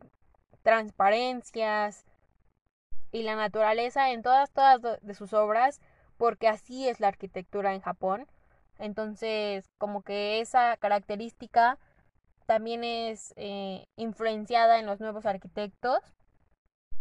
transparencias 0.62 2.05
y 3.12 3.22
la 3.22 3.37
naturaleza 3.37 4.11
en 4.11 4.22
todas, 4.22 4.51
todas 4.51 4.81
de 5.01 5.14
sus 5.14 5.33
obras, 5.35 5.81
porque 6.16 6.48
así 6.48 6.88
es 6.88 7.01
la 7.01 7.09
arquitectura 7.09 7.75
en 7.75 7.81
Japón. 7.81 8.27
Entonces, 8.79 9.70
como 9.79 10.03
que 10.03 10.40
esa 10.40 10.77
característica 10.79 11.79
también 12.46 12.85
es 12.85 13.35
eh, 13.37 13.87
influenciada 13.96 14.79
en 14.79 14.87
los 14.87 15.01
nuevos 15.01 15.27
arquitectos 15.27 16.01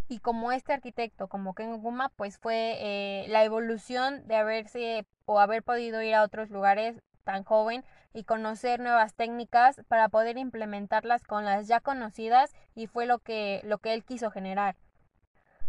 y 0.08 0.18
como 0.18 0.52
este 0.52 0.72
arquitecto, 0.72 1.28
como 1.28 1.54
Ken 1.54 1.80
Guma, 1.80 2.10
pues 2.10 2.38
fue 2.38 2.76
eh, 2.80 3.26
la 3.28 3.44
evolución 3.44 4.26
de 4.28 4.36
haberse 4.36 5.06
o 5.24 5.40
haber 5.40 5.62
podido 5.62 6.02
ir 6.02 6.14
a 6.14 6.22
otros 6.22 6.50
lugares 6.50 7.00
tan 7.24 7.44
joven 7.44 7.84
y 8.12 8.24
conocer 8.24 8.80
nuevas 8.80 9.14
técnicas 9.14 9.80
para 9.88 10.08
poder 10.08 10.36
implementarlas 10.36 11.22
con 11.22 11.44
las 11.44 11.66
ya 11.66 11.80
conocidas 11.80 12.52
y 12.74 12.88
fue 12.88 13.06
lo 13.06 13.20
que, 13.20 13.60
lo 13.64 13.78
que 13.78 13.94
él 13.94 14.04
quiso 14.04 14.30
generar. 14.30 14.76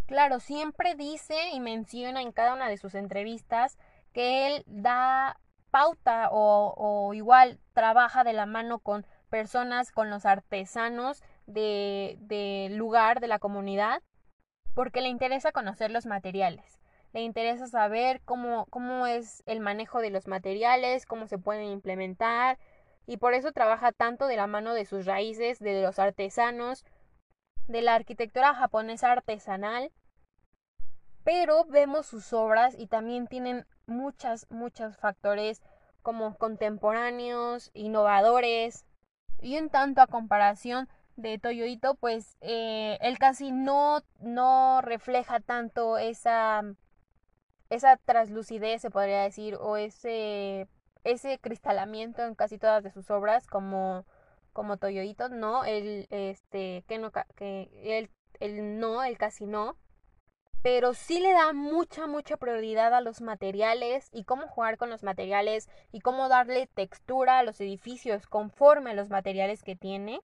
Claro, 0.06 0.38
siempre 0.38 0.94
dice 0.94 1.50
y 1.52 1.60
menciona 1.60 2.20
en 2.20 2.32
cada 2.32 2.52
una 2.52 2.68
de 2.68 2.76
sus 2.76 2.94
entrevistas 2.94 3.78
que 4.12 4.46
él 4.46 4.64
da 4.66 5.40
pauta 5.70 6.28
o, 6.30 7.12
igual 7.14 7.58
trabaja 7.72 8.22
de 8.22 8.34
la 8.34 8.46
mano 8.46 8.78
con 8.78 9.06
personas, 9.30 9.90
con 9.90 10.10
los 10.10 10.26
artesanos 10.26 11.22
del 11.46 12.18
de 12.20 12.68
lugar, 12.70 13.20
de 13.20 13.28
la 13.28 13.38
comunidad, 13.38 14.02
porque 14.74 15.00
le 15.00 15.08
interesa 15.08 15.52
conocer 15.52 15.90
los 15.90 16.06
materiales, 16.06 16.80
le 17.12 17.22
interesa 17.22 17.66
saber 17.66 18.20
cómo, 18.24 18.66
cómo 18.66 19.06
es 19.06 19.42
el 19.46 19.60
manejo 19.60 20.00
de 20.00 20.10
los 20.10 20.28
materiales, 20.28 21.06
cómo 21.06 21.26
se 21.26 21.38
pueden 21.38 21.64
implementar, 21.64 22.58
y 23.06 23.16
por 23.16 23.34
eso 23.34 23.52
trabaja 23.52 23.90
tanto 23.90 24.26
de 24.26 24.36
la 24.36 24.46
mano 24.46 24.74
de 24.74 24.84
sus 24.84 25.06
raíces, 25.06 25.58
de 25.58 25.82
los 25.82 25.98
artesanos, 25.98 26.84
de 27.66 27.82
la 27.82 27.94
arquitectura 27.94 28.54
japonesa 28.54 29.12
artesanal, 29.12 29.90
pero 31.24 31.64
vemos 31.64 32.06
sus 32.06 32.32
obras 32.32 32.74
y 32.78 32.86
también 32.86 33.26
tienen 33.26 33.66
muchas, 33.86 34.46
muchos 34.50 34.96
factores 34.96 35.62
como 36.02 36.36
contemporáneos, 36.36 37.70
innovadores, 37.72 38.84
y 39.40 39.58
un 39.58 39.70
tanto 39.70 40.00
a 40.00 40.06
comparación 40.06 40.88
de 41.16 41.38
Toyoito, 41.38 41.94
pues 41.94 42.36
eh, 42.40 42.98
él 43.00 43.18
casi 43.18 43.52
no, 43.52 44.02
no 44.20 44.80
refleja 44.82 45.40
tanto 45.40 45.98
esa, 45.98 46.62
esa 47.70 47.96
traslucidez, 47.96 48.82
se 48.82 48.90
podría 48.90 49.22
decir, 49.22 49.56
o 49.60 49.76
ese, 49.76 50.68
ese 51.04 51.38
cristalamiento 51.38 52.22
en 52.22 52.34
casi 52.34 52.58
todas 52.58 52.82
de 52.82 52.90
sus 52.90 53.10
obras 53.10 53.46
como, 53.46 54.04
como 54.54 54.78
Toyoito, 54.78 55.28
no, 55.28 55.64
él, 55.64 56.06
este, 56.08 56.84
que 56.88 56.98
no, 56.98 57.12
que 57.36 58.08
él 58.40 58.80
no, 58.80 59.00
casi 59.18 59.46
no. 59.46 59.76
pero 60.62 60.94
sí 60.94 61.20
le 61.20 61.32
da 61.32 61.52
mucha, 61.52 62.06
mucha 62.06 62.38
prioridad 62.38 62.94
a 62.94 63.02
los 63.02 63.20
materiales 63.20 64.08
y 64.12 64.24
cómo 64.24 64.48
jugar 64.48 64.78
con 64.78 64.88
los 64.88 65.02
materiales 65.02 65.68
y 65.92 66.00
cómo 66.00 66.30
darle 66.30 66.66
textura 66.68 67.38
a 67.38 67.42
los 67.42 67.60
edificios 67.60 68.26
conforme 68.26 68.92
a 68.92 68.94
los 68.94 69.10
materiales 69.10 69.62
que 69.62 69.76
tiene. 69.76 70.22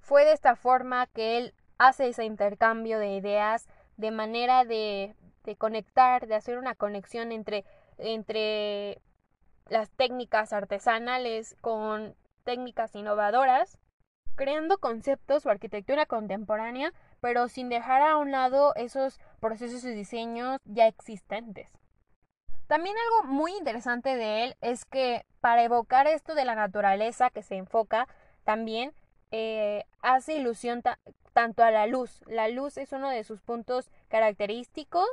Fue 0.00 0.24
de 0.24 0.32
esta 0.32 0.56
forma 0.56 1.06
que 1.06 1.38
él 1.38 1.54
hace 1.78 2.08
ese 2.08 2.24
intercambio 2.24 2.98
de 2.98 3.14
ideas 3.16 3.68
de 3.96 4.10
manera 4.10 4.64
de, 4.64 5.14
de 5.44 5.56
conectar, 5.56 6.26
de 6.26 6.34
hacer 6.34 6.58
una 6.58 6.74
conexión 6.74 7.30
entre, 7.30 7.64
entre 7.98 9.00
las 9.68 9.90
técnicas 9.90 10.52
artesanales 10.52 11.56
con 11.60 12.16
técnicas 12.42 12.94
innovadoras, 12.94 13.78
creando 14.34 14.78
conceptos 14.78 15.46
o 15.46 15.50
arquitectura 15.50 16.06
contemporánea 16.06 16.92
pero 17.22 17.48
sin 17.48 17.68
dejar 17.68 18.02
a 18.02 18.16
un 18.16 18.32
lado 18.32 18.74
esos 18.74 19.20
procesos 19.38 19.82
de 19.82 19.92
diseño 19.92 20.56
ya 20.64 20.88
existentes. 20.88 21.70
También 22.66 22.96
algo 22.96 23.32
muy 23.32 23.52
interesante 23.52 24.16
de 24.16 24.44
él 24.44 24.56
es 24.60 24.84
que 24.84 25.24
para 25.40 25.62
evocar 25.62 26.08
esto 26.08 26.34
de 26.34 26.44
la 26.44 26.56
naturaleza 26.56 27.30
que 27.30 27.44
se 27.44 27.54
enfoca, 27.54 28.08
también 28.42 28.92
eh, 29.30 29.84
hace 30.02 30.34
ilusión 30.34 30.82
tanto 31.32 31.62
a 31.62 31.70
la 31.70 31.86
luz. 31.86 32.22
La 32.26 32.48
luz 32.48 32.76
es 32.76 32.90
uno 32.92 33.08
de 33.08 33.22
sus 33.22 33.40
puntos 33.40 33.88
característicos, 34.08 35.06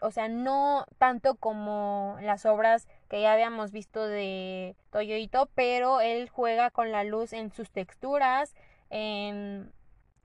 o 0.00 0.10
sea, 0.10 0.28
no 0.28 0.84
tanto 0.98 1.36
como 1.36 2.16
las 2.20 2.44
obras 2.44 2.88
que 3.08 3.22
ya 3.22 3.32
habíamos 3.32 3.70
visto 3.70 4.06
de 4.06 4.76
Toyoito, 4.90 5.48
pero 5.54 6.00
él 6.00 6.28
juega 6.28 6.70
con 6.70 6.90
la 6.90 7.04
luz 7.04 7.32
en 7.32 7.52
sus 7.52 7.70
texturas, 7.70 8.54
en 8.90 9.72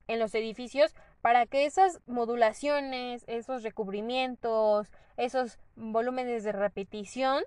en 0.09 0.19
los 0.19 0.33
edificios 0.33 0.95
para 1.21 1.45
que 1.45 1.65
esas 1.65 2.01
modulaciones, 2.07 3.23
esos 3.27 3.61
recubrimientos, 3.61 4.91
esos 5.17 5.59
volúmenes 5.75 6.43
de 6.43 6.51
repetición 6.51 7.43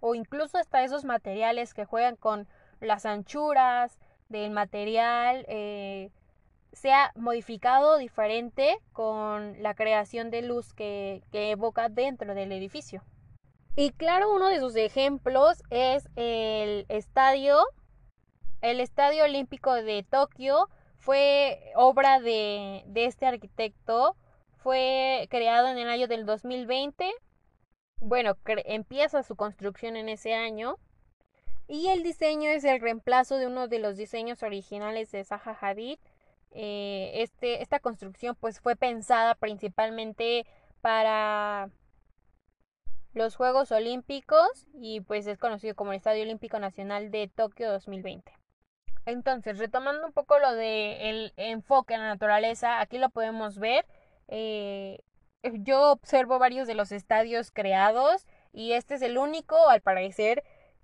o 0.00 0.16
incluso 0.16 0.58
hasta 0.58 0.82
esos 0.82 1.04
materiales 1.04 1.72
que 1.72 1.84
juegan 1.84 2.16
con 2.16 2.48
las 2.80 3.06
anchuras 3.06 4.00
del 4.28 4.50
material 4.50 5.46
eh, 5.48 6.10
sea 6.74 7.12
modificado 7.14 7.98
diferente 7.98 8.78
con 8.92 9.62
la 9.62 9.74
creación 9.74 10.30
de 10.30 10.42
luz 10.42 10.74
que, 10.74 11.22
evoca 11.32 11.88
dentro 11.88 12.34
del 12.34 12.52
edificio. 12.52 13.02
Y 13.76 13.90
claro, 13.90 14.32
uno 14.32 14.48
de 14.48 14.60
sus 14.60 14.76
ejemplos 14.76 15.62
es 15.70 16.08
el 16.16 16.86
estadio, 16.88 17.58
el 18.60 18.80
Estadio 18.80 19.24
Olímpico 19.24 19.74
de 19.74 20.04
Tokio, 20.08 20.68
fue 20.96 21.72
obra 21.74 22.18
de, 22.20 22.84
este 22.94 23.26
arquitecto, 23.26 24.16
fue 24.56 25.26
creado 25.28 25.68
en 25.68 25.76
el 25.76 25.88
año 25.88 26.08
del 26.08 26.24
2020. 26.24 27.12
Bueno, 28.00 28.38
empieza 28.64 29.22
su 29.22 29.36
construcción 29.36 29.96
en 29.96 30.08
ese 30.08 30.34
año. 30.34 30.78
Y 31.66 31.88
el 31.88 32.02
diseño 32.02 32.48
es 32.50 32.64
el 32.64 32.80
reemplazo 32.80 33.36
de 33.36 33.46
uno 33.46 33.68
de 33.68 33.78
los 33.78 33.96
diseños 33.96 34.42
originales 34.42 35.10
de 35.12 35.24
Zaha 35.24 35.56
Hadid. 35.60 35.98
Eh, 36.54 37.10
este, 37.22 37.62
esta 37.62 37.80
construcción 37.80 38.36
pues 38.38 38.60
fue 38.60 38.76
pensada 38.76 39.34
principalmente 39.34 40.46
para 40.80 41.68
los 43.12 43.36
Juegos 43.36 43.72
Olímpicos 43.72 44.68
y 44.72 45.00
pues 45.00 45.26
es 45.26 45.38
conocido 45.38 45.74
como 45.74 45.92
el 45.92 45.96
Estadio 45.96 46.22
Olímpico 46.22 46.58
Nacional 46.58 47.10
de 47.10 47.28
Tokio 47.28 47.70
2020. 47.70 48.32
Entonces, 49.06 49.58
retomando 49.58 50.06
un 50.06 50.12
poco 50.12 50.38
lo 50.38 50.52
de 50.54 51.10
el 51.10 51.32
enfoque 51.36 51.94
en 51.94 52.00
la 52.00 52.08
naturaleza, 52.08 52.80
aquí 52.80 52.98
lo 52.98 53.10
podemos 53.10 53.58
ver. 53.58 53.86
Eh, 54.28 55.00
yo 55.42 55.90
observo 55.92 56.38
varios 56.38 56.66
de 56.66 56.74
los 56.74 56.92
estadios 56.92 57.50
creados 57.50 58.26
y 58.52 58.72
este 58.72 58.94
es 58.94 59.02
el 59.02 59.18
único, 59.18 59.68
al 59.68 59.82
parecer, 59.82 60.42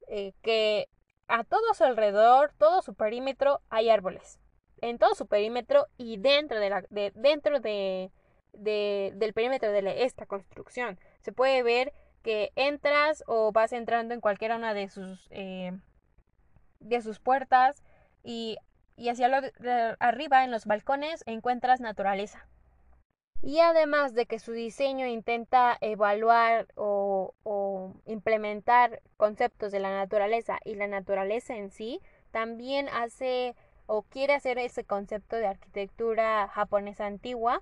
eh, 0.09 0.33
que 0.43 0.89
a 1.29 1.45
todo 1.45 1.75
su 1.75 1.85
alrededor, 1.85 2.53
todo 2.59 2.83
su 2.83 2.95
perímetro, 2.95 3.61
hay 3.71 3.89
árboles. 3.89 4.40
En 4.83 4.99
todo 4.99 5.15
su 5.15 5.27
perímetro 5.27 5.87
y 5.97 6.17
dentro 6.17 6.59
de 6.59 6.71
la, 6.71 6.85
de, 6.91 7.13
dentro 7.15 7.61
de, 7.61 8.11
de, 8.53 9.13
del 9.15 9.33
perímetro 9.33 9.71
de 9.73 10.05
esta 10.05 10.27
construcción. 10.27 10.99
Se 11.21 11.33
puede 11.33 11.63
ver 11.63 11.93
que 12.23 12.53
entras 12.57 13.25
o 13.27 13.53
vas 13.53 13.73
entrando 13.73 14.15
en 14.15 14.21
cualquiera 14.21 14.57
una 14.57 14.75
de 14.75 14.89
sus, 14.89 15.27
eh, 15.31 15.73
de 16.81 17.01
sus 17.03 17.19
puertas 17.19 17.83
y, 18.23 18.59
hacia 19.09 19.29
lo 19.29 19.39
arriba 19.99 20.45
en 20.45 20.51
los 20.51 20.67
balcones 20.67 21.23
encuentras 21.27 21.81
naturaleza. 21.81 22.47
Y 23.43 23.61
además 23.61 24.13
de 24.15 24.27
que 24.27 24.39
su 24.39 24.53
diseño 24.53 25.07
intenta 25.07 25.79
evaluar 25.81 26.69
o, 26.75 27.35
implementar 28.05 29.01
conceptos 29.17 29.73
de 29.73 29.81
la 29.81 29.91
naturaleza 29.91 30.59
y 30.65 30.75
la 30.75 30.87
naturaleza 30.87 31.57
en 31.57 31.71
sí, 31.71 32.03
también 32.31 32.89
hace 32.91 33.57
o 33.93 34.03
quiere 34.03 34.35
hacer 34.35 34.57
ese 34.61 34.85
concepto 34.85 35.35
de 35.35 35.49
arquitectura 35.49 36.47
japonesa 36.47 37.07
antigua. 37.07 37.61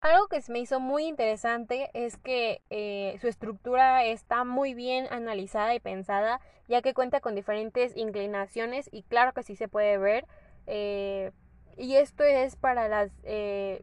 Algo 0.00 0.28
que 0.28 0.40
se 0.40 0.52
me 0.52 0.60
hizo 0.60 0.78
muy 0.78 1.04
interesante 1.04 1.90
es 1.94 2.16
que 2.16 2.62
eh, 2.70 3.18
su 3.20 3.26
estructura 3.26 4.04
está 4.04 4.44
muy 4.44 4.72
bien 4.74 5.08
analizada 5.10 5.74
y 5.74 5.80
pensada 5.80 6.40
ya 6.68 6.80
que 6.80 6.94
cuenta 6.94 7.20
con 7.20 7.34
diferentes 7.34 7.96
inclinaciones 7.96 8.88
y 8.92 9.02
claro 9.02 9.32
que 9.32 9.42
sí 9.42 9.56
se 9.56 9.66
puede 9.66 9.98
ver. 9.98 10.26
Eh, 10.68 11.32
y 11.76 11.96
esto 11.96 12.22
es 12.22 12.54
para 12.54 12.86
las 12.86 13.10
eh, 13.24 13.82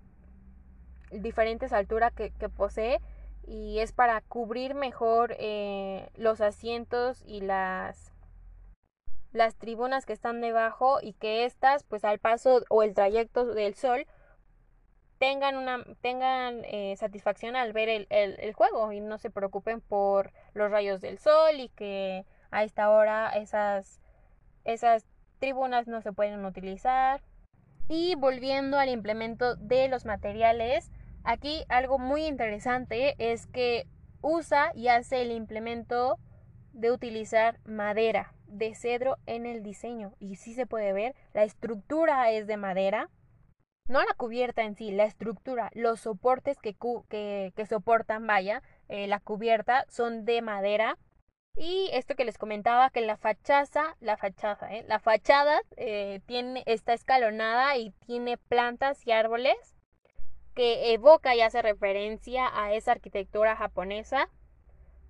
diferentes 1.12 1.74
alturas 1.74 2.14
que, 2.14 2.32
posee 2.56 3.02
y 3.46 3.80
es 3.80 3.92
para 3.92 4.22
cubrir 4.22 4.76
mejor 4.76 5.36
los 6.16 6.40
asientos 6.40 7.22
y 7.26 7.42
las 7.42 8.11
las 9.32 9.56
tribunas 9.56 10.06
que 10.06 10.14
están 10.14 10.42
debajo 10.42 11.00
y 11.02 11.14
que 11.14 11.46
estas 11.46 11.84
pues 11.84 12.04
al 12.04 12.20
paso 12.20 12.64
o 12.70 12.84
el 12.84 12.94
trayecto 12.94 13.46
del 13.46 13.76
sol 13.76 14.06
tengan 15.20 15.56
una 15.56 15.86
tengan 16.02 16.64
satisfacción 16.98 17.56
al 17.56 17.74
ver 17.74 17.90
el, 17.90 18.08
el, 18.10 18.54
juego 18.54 18.92
y 18.92 19.00
no 19.02 19.20
se 19.20 19.30
preocupen 19.30 19.80
por 19.80 20.34
los 20.54 20.72
rayos 20.72 21.00
del 21.00 21.20
sol 21.20 21.60
y 21.60 21.70
que 21.70 22.26
a 22.50 22.64
esta 22.64 22.90
hora 22.90 23.30
esas, 23.30 24.02
esas 24.66 25.06
tribunas 25.40 25.88
no 25.88 26.02
se 26.02 26.14
pueden 26.14 26.46
utilizar. 26.46 27.22
Y 27.88 28.16
volviendo 28.16 28.80
al 28.80 28.90
implemento 28.90 29.56
de 29.56 29.90
los 29.90 30.06
materiales, 30.06 30.92
aquí 31.24 31.66
algo 31.70 32.00
muy 32.00 32.26
interesante 32.26 33.16
es 33.18 33.48
que 33.48 33.86
usa 34.22 34.72
y 34.76 34.88
hace 34.88 35.22
el 35.24 35.32
implemento 35.32 36.18
de 36.74 36.92
utilizar 36.92 37.60
madera 37.66 38.34
de 38.52 38.76
cedro 38.76 39.18
en 39.26 39.46
el 39.46 39.64
diseño. 39.64 40.14
Y 40.20 40.36
sí 40.36 40.54
se 40.54 40.66
puede 40.66 40.94
ver, 40.94 41.16
la 41.34 41.44
estructura 41.44 42.32
es 42.32 42.48
de 42.48 42.58
madera. 42.58 43.10
No 43.88 44.00
la 44.02 44.14
cubierta 44.16 44.64
en 44.64 44.76
sí, 44.76 44.92
la 44.92 45.06
estructura, 45.06 45.70
los 45.74 46.02
soportes 46.02 46.58
que, 46.60 46.76
que, 47.10 47.66
soportan, 47.68 48.26
vaya, 48.28 48.62
eh, 48.88 49.08
la 49.08 49.20
cubierta 49.20 49.86
son 49.90 50.24
de 50.24 50.42
madera 50.42 50.98
y 51.56 51.90
esto 51.92 52.16
que 52.16 52.24
les 52.24 52.38
comentaba, 52.38 52.90
que 52.92 53.02
la 53.02 53.18
fachada, 53.18 53.98
la 54.00 54.18
fachada, 54.18 54.74
¿eh? 54.74 54.86
la 54.88 55.00
fachada 55.00 55.60
eh, 55.76 56.22
tiene, 56.26 56.64
está 56.66 56.94
escalonada 56.94 57.76
y 57.78 57.92
tiene 58.06 58.38
plantas 58.38 59.06
y 59.06 59.12
árboles 59.12 59.76
que 60.56 60.94
evoca 60.94 61.36
y 61.36 61.42
hace 61.42 61.62
referencia 61.62 62.50
a 62.54 62.74
esa 62.74 62.94
arquitectura 62.94 63.56
japonesa 63.56 64.30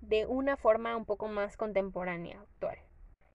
de 0.00 0.26
una 0.26 0.56
forma 0.56 0.96
un 0.96 1.04
poco 1.04 1.28
más 1.28 1.56
contemporánea, 1.56 2.40
actual. 2.40 2.78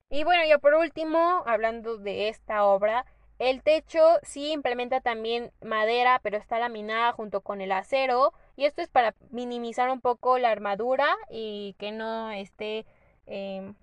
Y 0.09 0.23
bueno, 0.23 0.43
ya 0.47 0.57
por 0.57 0.73
último, 0.73 1.43
hablando 1.45 1.97
de 1.97 2.29
esta 2.29 2.65
obra, 2.65 3.05
el 3.39 3.61
techo 3.61 4.01
sí 4.23 4.51
implementa 4.51 5.01
también 5.01 5.51
madera, 5.61 6.19
pero 6.23 6.37
está 6.37 6.59
laminada 6.59 7.11
junto 7.13 7.41
con 7.41 7.61
el 7.61 7.71
acero. 7.71 8.33
Y 8.55 8.65
esto 8.65 8.81
es 8.81 8.89
para 8.89 9.13
minimizar 9.29 9.89
un 9.89 10.01
poco 10.01 10.37
la 10.39 10.49
armadura 10.49 11.07
y 11.29 11.75
que 11.77 11.91
no 11.91 12.31
esté 12.31 12.85
Em, 13.27 13.75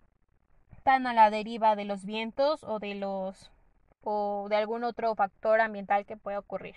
tan 0.85 1.07
a 1.07 1.15
la 1.15 1.31
deriva 1.31 1.77
de 1.77 1.85
los 1.85 2.05
vientos 2.05 2.65
o 2.65 2.79
de 2.79 2.95
los 2.95 3.53
o 4.03 4.49
de 4.51 4.57
algún 4.57 4.85
otro 4.85 5.15
factor 5.15 5.61
ambiental 5.61 6.05
que 6.07 6.17
pueda 6.17 6.39
ocurrir. 6.39 6.77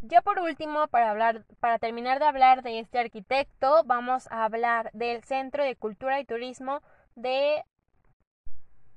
Ya 0.00 0.22
por 0.22 0.38
último, 0.38 0.86
para 0.88 1.10
hablar, 1.10 1.44
para 1.60 1.78
terminar 1.78 2.20
de 2.20 2.26
hablar 2.26 2.62
de 2.62 2.78
este 2.78 2.98
arquitecto, 2.98 3.82
vamos 3.84 4.28
a 4.30 4.44
hablar 4.44 4.90
del 4.92 5.24
Centro 5.24 5.64
de 5.64 5.76
Cultura 5.76 6.20
y 6.20 6.24
Turismo 6.24 6.82
de 7.16 7.64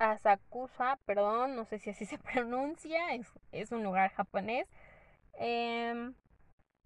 Asakusa, 0.01 0.97
perdón, 1.05 1.55
no 1.55 1.65
sé 1.65 1.79
si 1.79 1.91
así 1.91 2.05
se 2.07 2.17
pronuncia, 2.17 2.99
es, 3.51 3.71
un 3.71 3.83
lugar 3.83 4.11
japonés. 4.11 4.67
Em, 5.35 6.13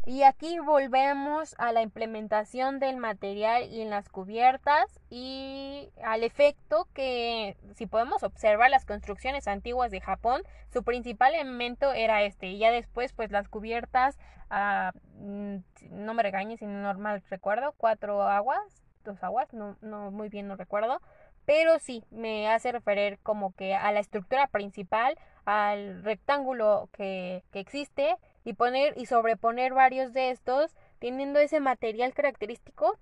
Y 0.05 0.23
aquí 0.23 0.59
volvemos 0.59 1.55
a 1.57 1.71
la 1.73 1.81
implementación 1.81 2.79
del 2.79 2.97
material 2.97 3.65
y 3.71 3.81
en 3.81 3.89
las 3.89 4.09
cubiertas 4.09 4.85
y 5.09 5.91
al 6.03 6.23
efecto 6.23 6.87
que 6.93 7.57
si 7.75 7.87
podemos 7.87 8.23
observar 8.23 8.69
las 8.69 8.85
construcciones 8.85 9.47
antiguas 9.47 9.91
de 9.91 10.01
Japón, 10.01 10.43
su 10.73 10.83
principal 10.83 11.33
elemento 11.35 11.91
era 11.93 12.23
este 12.23 12.47
y 12.47 12.59
ya 12.59 12.71
después 12.71 13.13
pues 13.13 13.31
las 13.31 13.49
cubiertas, 13.49 14.17
ah, 14.51 14.91
mm, 15.19 15.57
no 15.91 16.13
me 16.13 16.23
regañes 16.23 16.59
si 16.59 16.67
no 16.67 16.81
normal 16.81 17.23
recuerdo, 17.29 17.73
cuatro 17.77 18.23
aguas, 18.23 18.83
dos 19.03 19.23
aguas, 19.23 19.53
no, 19.53 19.77
no 19.81 20.11
muy 20.11 20.29
bien 20.29 20.47
no 20.47 20.55
recuerdo, 20.55 21.01
pero 21.45 21.79
sí 21.79 22.03
me 22.11 22.49
hace 22.49 22.71
referir 22.71 23.19
como 23.23 23.53
que 23.55 23.75
a 23.75 23.91
la 23.91 23.99
estructura 23.99 24.47
principal, 24.47 25.17
al 25.45 26.03
rectángulo 26.03 26.89
que, 26.91 27.43
que 27.51 27.59
existe 27.59 28.17
y 28.43 28.53
poner 28.53 28.93
y 28.97 29.05
sobreponer 29.05 29.73
varios 29.73 30.13
de 30.13 30.31
estos 30.31 30.75
teniendo 30.99 31.39
ese 31.39 31.59
material 31.59 32.13
característico 32.13 32.97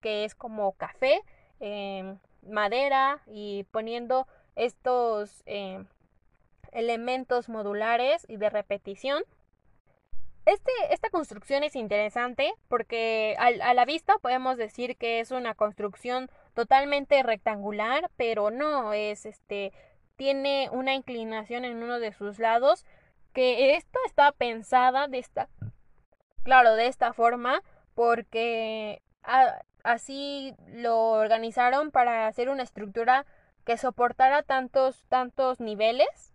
que 0.00 0.24
es 0.24 0.34
como 0.34 0.72
café, 0.72 1.22
em, 1.60 2.18
madera 2.42 3.22
y 3.26 3.64
poniendo 3.70 4.26
estos 4.54 5.42
em, 5.46 5.86
elementos 6.72 7.48
modulares 7.48 8.26
y 8.28 8.36
de 8.36 8.50
repetición. 8.50 9.22
Este, 10.44 10.72
esta 10.90 11.08
construcción 11.08 11.64
es 11.64 11.74
interesante 11.74 12.52
porque 12.68 13.34
a 13.38 13.72
la 13.72 13.84
vista 13.86 14.18
podemos 14.18 14.58
decir 14.58 14.98
que 14.98 15.20
es 15.20 15.30
una 15.30 15.54
construcción 15.54 16.30
totalmente 16.54 17.22
rectangular, 17.22 18.10
pero 18.16 18.50
no 18.50 18.92
es 18.92 19.26
este 19.26 19.72
tiene 20.16 20.68
una 20.70 20.94
inclinación 20.94 21.64
en 21.64 21.82
uno 21.82 21.98
de 21.98 22.12
sus 22.12 22.38
lados 22.38 22.86
que 23.32 23.74
esta 23.74 23.98
está 24.06 24.30
pensada 24.32 25.08
de 25.08 25.18
esta, 25.18 25.48
claro, 26.44 26.76
de 26.76 26.86
esta 26.86 27.12
forma, 27.12 27.62
porque 27.94 29.02
así 29.82 30.54
lo 30.68 31.10
organizaron 31.10 31.90
para 31.90 32.28
hacer 32.28 32.48
una 32.48 32.62
estructura 32.62 33.26
que 33.64 33.76
soportara 33.76 34.42
tantos, 34.42 35.04
tantos 35.08 35.58
niveles, 35.58 36.32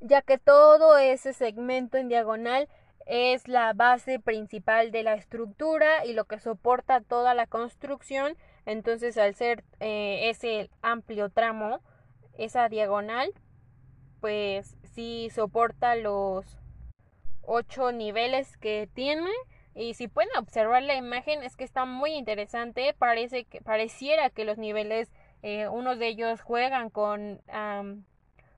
ya 0.00 0.22
que 0.22 0.38
todo 0.38 0.96
ese 0.98 1.32
segmento 1.32 1.96
en 1.96 2.08
diagonal 2.08 2.68
es 3.06 3.48
la 3.48 3.72
base 3.72 4.20
principal 4.20 4.90
de 4.90 5.02
la 5.02 5.14
estructura 5.14 6.04
y 6.04 6.12
lo 6.12 6.24
que 6.26 6.38
soporta 6.38 7.00
toda 7.00 7.34
la 7.34 7.46
construcción. 7.46 8.36
Entonces, 8.66 9.16
al 9.16 9.34
ser 9.34 9.64
eh, 9.80 10.28
ese 10.28 10.70
amplio 10.82 11.30
tramo, 11.30 11.80
esa 12.36 12.68
diagonal, 12.68 13.32
pues 14.20 14.76
sí 14.82 15.30
soporta 15.32 15.94
los 15.94 16.58
ocho 17.42 17.92
niveles 17.92 18.56
que 18.56 18.88
tiene. 18.92 19.30
Y 19.74 19.94
si 19.94 20.08
pueden 20.08 20.36
observar 20.36 20.82
la 20.82 20.96
imagen 20.96 21.42
es 21.42 21.56
que 21.56 21.64
está 21.64 21.84
muy 21.84 22.12
interesante. 22.12 22.94
Parece 22.98 23.44
que 23.44 23.60
pareciera 23.60 24.30
que 24.30 24.44
los 24.44 24.58
niveles 24.58 25.10
eh, 25.42 25.68
unos 25.68 25.98
de 25.98 26.08
ellos 26.08 26.40
juegan 26.42 26.90
con 26.90 27.40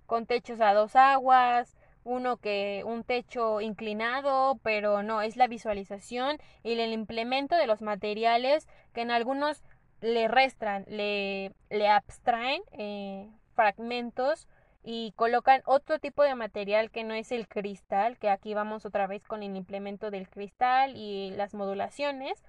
con 0.07 0.25
techos 0.25 0.61
a 0.63 0.73
dos 0.73 0.97
aguas 0.97 1.77
uno 2.03 2.39
que 2.39 2.83
un 2.87 3.05
techo 3.05 3.61
inclinado 3.61 4.59
pero 4.63 5.03
no 5.03 5.21
es 5.21 5.37
la 5.37 5.47
visualización 5.47 6.39
y 6.63 6.73
el 6.81 6.93
implemento 6.93 7.57
de 7.57 7.67
los 7.67 7.83
materiales 7.83 8.67
que 8.95 9.03
en 9.03 9.11
algunos 9.11 9.63
le 10.01 10.29
restan 10.29 10.85
le 10.89 11.53
le 11.71 11.89
abstraen 11.89 12.63
eh, 12.73 13.29
fragmentos 13.55 14.47
y 14.91 15.13
colocan 15.17 15.63
otro 15.67 15.99
tipo 15.99 16.23
de 16.23 16.35
material 16.35 16.91
que 16.91 17.05
no 17.05 17.15
es 17.15 17.33
el 17.33 17.49
cristal, 17.49 18.17
que 18.19 18.31
aquí 18.31 18.55
vamos 18.55 18.87
otra 18.87 19.07
vez 19.07 19.23
con 19.25 19.43
el 19.43 19.55
implemento 19.57 20.11
del 20.11 20.29
cristal 20.31 20.97
y 20.97 21.31
las 21.33 21.53
modulaciones. 21.55 22.43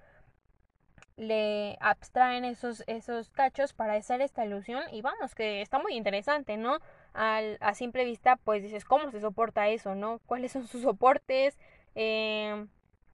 Le 1.16 1.76
abstraen 1.80 2.46
esos, 2.46 2.82
esos 2.86 3.28
cachos 3.28 3.74
para 3.74 3.92
hacer 3.94 4.22
esta 4.22 4.46
ilusión 4.46 4.82
y 4.90 5.02
vamos, 5.02 5.34
que 5.34 5.60
está 5.60 5.78
muy 5.78 5.94
interesante, 5.94 6.56
¿no? 6.56 6.78
Al, 7.12 7.58
a 7.60 7.74
simple 7.74 8.06
vista, 8.06 8.36
pues 8.36 8.62
dices, 8.62 8.86
¿cómo 8.86 9.10
se 9.10 9.20
soporta 9.20 9.68
eso, 9.68 9.94
no? 9.94 10.20
¿Cuáles 10.24 10.52
son 10.52 10.66
sus 10.66 10.80
soportes? 10.82 11.58
Eh, 11.94 12.66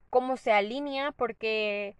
¿Cómo 0.09 0.37
se 0.37 0.53
alinea? 0.53 1.11
Porque 1.11 1.97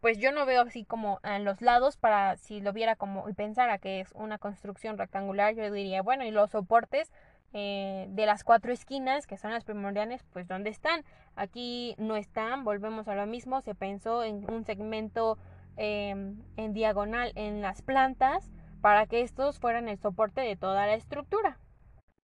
pues 0.00 0.18
yo 0.18 0.32
no 0.32 0.46
veo 0.46 0.62
así 0.62 0.84
como 0.84 1.20
en 1.22 1.44
los 1.44 1.60
lados 1.60 1.96
para 1.96 2.36
si 2.36 2.60
lo 2.60 2.72
viera 2.72 2.96
como 2.96 3.28
y 3.28 3.32
pensara 3.32 3.78
que 3.78 4.00
es 4.00 4.12
una 4.12 4.38
construcción 4.38 4.98
rectangular, 4.98 5.54
yo 5.54 5.70
diría, 5.72 6.02
bueno, 6.02 6.24
y 6.24 6.30
los 6.30 6.50
soportes 6.50 7.10
eh, 7.52 8.06
de 8.10 8.26
las 8.26 8.44
cuatro 8.44 8.72
esquinas, 8.72 9.26
que 9.26 9.38
son 9.38 9.52
las 9.52 9.64
primordiales, 9.64 10.22
pues 10.32 10.46
¿dónde 10.46 10.70
están? 10.70 11.04
Aquí 11.34 11.94
no 11.98 12.16
están, 12.16 12.64
volvemos 12.64 13.08
a 13.08 13.14
lo 13.14 13.26
mismo, 13.26 13.60
se 13.62 13.74
pensó 13.74 14.22
en 14.22 14.48
un 14.50 14.64
segmento 14.64 15.38
em, 15.76 16.42
en 16.56 16.72
diagonal 16.74 17.32
en 17.34 17.62
las 17.62 17.82
plantas 17.82 18.50
para 18.80 19.06
que 19.06 19.22
estos 19.22 19.58
fueran 19.58 19.88
el 19.88 19.98
soporte 19.98 20.42
de 20.42 20.56
toda 20.56 20.86
la 20.86 20.94
estructura. 20.94 21.58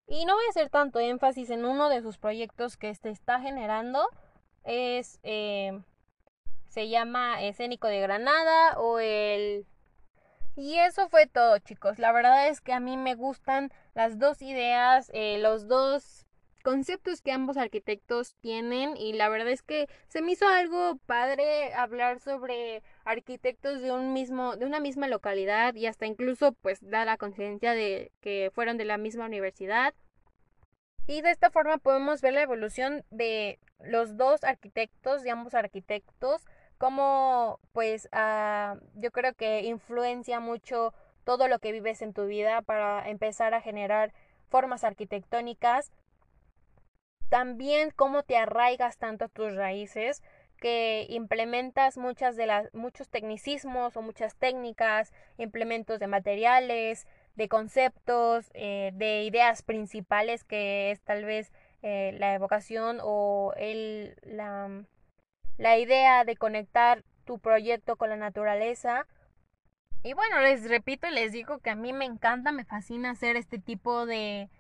Y 0.06 0.26
no 0.26 0.34
voy 0.34 0.44
a 0.46 0.50
hacer 0.50 0.68
tanto 0.68 1.00
énfasis 1.00 1.50
en 1.50 1.64
uno 1.64 1.88
de 1.88 2.02
sus 2.02 2.18
proyectos 2.18 2.76
que 2.76 2.90
este 2.90 3.10
está 3.10 3.40
generando, 3.40 4.06
es... 4.62 5.18
Eh, 5.22 5.80
se 6.74 6.88
llama 6.88 7.40
Escénico 7.40 7.86
de 7.86 8.00
Granada 8.00 8.78
o 8.78 8.98
el... 8.98 9.64
Y 10.56 10.78
eso 10.78 11.08
fue 11.08 11.26
todo 11.26 11.58
chicos. 11.60 11.98
La 12.00 12.12
verdad 12.12 12.48
es 12.48 12.60
que 12.60 12.72
a 12.72 12.80
mí 12.80 12.96
me 12.96 13.14
gustan 13.14 13.70
las 13.94 14.18
dos 14.18 14.42
ideas, 14.42 15.10
eh, 15.14 15.38
los 15.38 15.68
dos 15.68 16.26
conceptos 16.64 17.22
que 17.22 17.30
ambos 17.30 17.56
arquitectos 17.56 18.34
tienen 18.40 18.96
y 18.96 19.12
la 19.12 19.28
verdad 19.28 19.50
es 19.50 19.62
que 19.62 19.86
se 20.08 20.22
me 20.22 20.32
hizo 20.32 20.48
algo 20.48 20.98
padre 21.06 21.74
hablar 21.74 22.20
sobre 22.20 22.82
arquitectos 23.04 23.82
de 23.82 23.92
un 23.92 24.14
mismo 24.14 24.56
de 24.56 24.64
una 24.64 24.80
misma 24.80 25.06
localidad 25.06 25.74
y 25.74 25.86
hasta 25.86 26.06
incluso 26.06 26.52
pues 26.52 26.78
da 26.80 27.04
la 27.04 27.18
coincidencia 27.18 27.72
de 27.72 28.12
que 28.22 28.50
fueron 28.54 28.78
de 28.78 28.86
la 28.86 28.96
misma 28.96 29.26
universidad 29.26 29.92
y 31.06 31.20
de 31.20 31.32
esta 31.32 31.50
forma 31.50 31.76
podemos 31.76 32.22
ver 32.22 32.32
la 32.32 32.42
evolución 32.42 33.04
de 33.10 33.58
los 33.80 34.16
dos 34.16 34.42
arquitectos 34.42 35.22
de 35.22 35.30
ambos 35.30 35.52
arquitectos 35.52 36.46
cómo 36.78 37.60
pues 37.72 38.08
ah, 38.12 38.76
yo 38.94 39.10
creo 39.10 39.34
que 39.34 39.62
influencia 39.62 40.40
mucho 40.40 40.92
todo 41.24 41.48
lo 41.48 41.58
que 41.58 41.72
vives 41.72 42.02
en 42.02 42.12
tu 42.12 42.26
vida 42.26 42.62
para 42.62 43.08
empezar 43.08 43.54
a 43.54 43.60
generar 43.60 44.12
formas 44.48 44.84
arquitectónicas. 44.84 45.90
También 47.28 47.90
cómo 47.96 48.22
te 48.22 48.36
arraigas 48.36 48.98
tanto 48.98 49.24
a 49.24 49.28
tus 49.28 49.54
raíces 49.54 50.22
que 50.58 51.06
implementas 51.08 51.98
muchas 51.98 52.36
de 52.36 52.46
las 52.46 52.72
muchos 52.72 53.08
tecnicismos 53.08 53.96
o 53.96 54.02
muchas 54.02 54.36
técnicas, 54.36 55.12
implementos 55.36 55.98
de 55.98 56.06
materiales, 56.06 57.06
de 57.34 57.48
conceptos, 57.48 58.50
eh, 58.54 58.92
de 58.94 59.24
ideas 59.24 59.62
principales 59.62 60.44
que 60.44 60.90
es 60.90 61.00
tal 61.02 61.24
vez 61.24 61.52
eh, 61.82 62.14
la 62.18 62.34
evocación 62.34 62.98
o 63.02 63.52
el, 63.56 64.16
la, 64.22 64.84
la 65.56 65.78
idea 65.78 66.24
de 66.24 66.36
conectar 66.36 67.04
tu 67.24 67.38
proyecto 67.38 67.96
con 67.96 68.10
la 68.10 68.16
naturaleza. 68.16 69.06
Y 70.02 70.12
bueno, 70.12 70.40
les 70.40 70.68
repito 70.68 71.06
y 71.06 71.12
les 71.12 71.32
digo 71.32 71.58
que 71.58 71.70
a 71.70 71.74
mí 71.74 71.92
me 71.92 72.04
encanta, 72.04 72.52
me 72.52 72.64
fascina 72.64 73.10
hacer 73.10 73.36
este 73.36 73.58
tipo 73.58 74.04
de, 74.06 74.50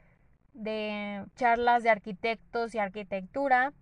de 0.54 1.24
charlas 1.36 1.82
de 1.82 1.90
arquitectos 1.90 2.74
y 2.74 2.78
arquitectura. 2.78 3.72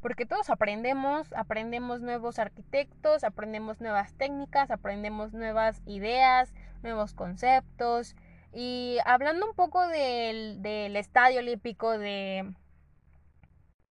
Porque 0.00 0.26
todos 0.26 0.50
aprendemos, 0.50 1.32
aprendemos 1.32 2.00
nuevos 2.00 2.38
arquitectos, 2.38 3.24
aprendemos 3.24 3.80
nuevas 3.80 4.14
técnicas, 4.14 4.70
aprendemos 4.70 5.32
nuevas 5.32 5.82
ideas, 5.86 6.52
nuevos 6.82 7.14
conceptos. 7.14 8.14
Y 8.52 8.98
hablando 9.04 9.46
un 9.46 9.54
poco 9.54 9.86
del, 9.88 10.62
del 10.62 10.96
estadio 10.96 11.40
olímpico 11.40 11.98
de, 11.98 12.54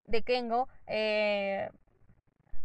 de 0.06 0.24
Kengo, 0.24 0.68
eh, 0.88 1.70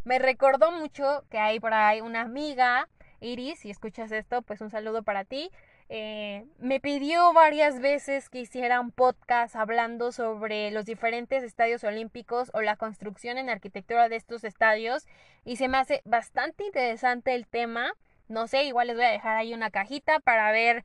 me 0.07 0.21
recordó 0.21 0.71
mucho 0.71 1.25
que 1.31 1.39
hay 1.39 1.59
por 1.59 1.75
ahí 1.75 2.01
una 2.01 2.21
amiga, 2.21 2.89
Iris, 3.21 3.59
si 3.59 3.71
escuchas 3.71 4.13
esto, 4.13 4.41
pues 4.43 4.61
un 4.61 4.71
saludo 4.71 5.03
para 5.03 5.25
ti. 5.25 5.51
Eh, 5.89 6.45
me 6.61 6.79
pidió 6.79 7.33
varias 7.33 7.81
veces 7.81 8.29
que 8.29 8.39
hiciera 8.39 8.81
un 8.81 8.93
podcast 8.93 9.57
hablando 9.57 10.13
sobre 10.13 10.71
los 10.71 10.85
diferentes 10.85 11.43
estadios 11.43 11.83
olímpicos 11.83 12.53
o 12.55 12.63
la 12.63 12.77
construcción 12.77 13.37
en 13.37 13.51
arquitectura 13.51 14.09
de 14.09 14.15
estos 14.15 14.45
estadios 14.45 15.07
y 15.45 15.57
se 15.57 15.67
me 15.67 15.79
hace 15.79 16.03
bastante 16.05 16.65
interesante 16.65 17.35
el 17.35 17.49
tema. 17.49 17.93
No 18.29 18.47
sé, 18.47 18.63
igual 18.63 18.87
les 18.87 18.97
voy 18.97 19.07
a 19.07 19.11
dejar 19.11 19.37
ahí 19.37 19.55
una 19.55 19.73
cajita 19.73 20.21
para 20.21 20.53
ver 20.53 20.85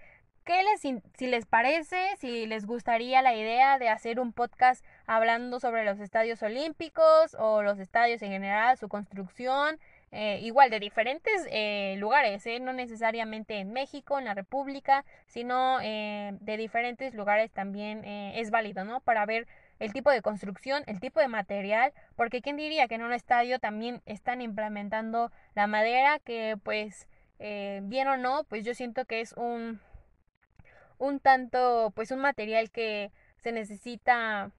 ¿Qué 0.51 0.63
les, 0.63 1.01
si 1.13 1.27
les 1.27 1.45
parece, 1.45 1.95
si 2.19 2.45
les 2.45 2.65
gustaría 2.65 3.21
la 3.21 3.33
idea 3.33 3.79
de 3.79 3.87
hacer 3.87 4.19
un 4.19 4.33
podcast 4.33 4.83
hablando 5.05 5.61
sobre 5.61 5.85
los 5.85 6.01
estadios 6.01 6.43
olímpicos 6.43 7.37
o 7.39 7.61
los 7.61 7.79
estadios 7.79 8.21
en 8.21 8.31
general, 8.31 8.77
su 8.77 8.89
construcción, 8.89 9.79
eh, 10.11 10.41
igual 10.41 10.69
de 10.69 10.81
diferentes 10.81 11.47
eh, 11.51 11.95
lugares, 11.99 12.45
¿eh? 12.47 12.59
no 12.59 12.73
necesariamente 12.73 13.59
en 13.59 13.71
México, 13.71 14.19
en 14.19 14.25
la 14.25 14.33
República, 14.33 15.05
sino 15.25 15.79
de 15.79 16.57
diferentes 16.57 17.13
lugares 17.13 17.49
también 17.51 18.03
es 18.03 18.51
válido, 18.51 18.83
¿no? 18.83 18.99
Para 18.99 19.25
ver 19.25 19.47
el 19.79 19.93
tipo 19.93 20.11
de 20.11 20.21
construcción, 20.21 20.83
el 20.85 20.99
tipo 20.99 21.21
de 21.21 21.29
material, 21.29 21.93
porque 22.17 22.41
quién 22.41 22.57
diría 22.57 22.89
que 22.89 22.95
en 22.95 23.03
un 23.03 23.13
estadio 23.13 23.59
también 23.59 24.01
están 24.05 24.41
implementando 24.41 25.31
la 25.55 25.67
madera 25.67 26.19
que 26.19 26.57
pues 26.61 27.07
eh, 27.43 27.79
bien 27.85 28.07
o 28.07 28.17
no, 28.17 28.43
pues 28.43 28.63
yo 28.63 28.75
siento 28.75 29.05
que 29.05 29.19
es 29.19 29.33
un 29.33 29.81
un 31.01 31.19
tanto 31.19 31.91
pues 31.95 32.11
un 32.11 32.19
material 32.19 32.69
que 32.69 33.11
se 33.37 33.51
necesita 33.51 34.51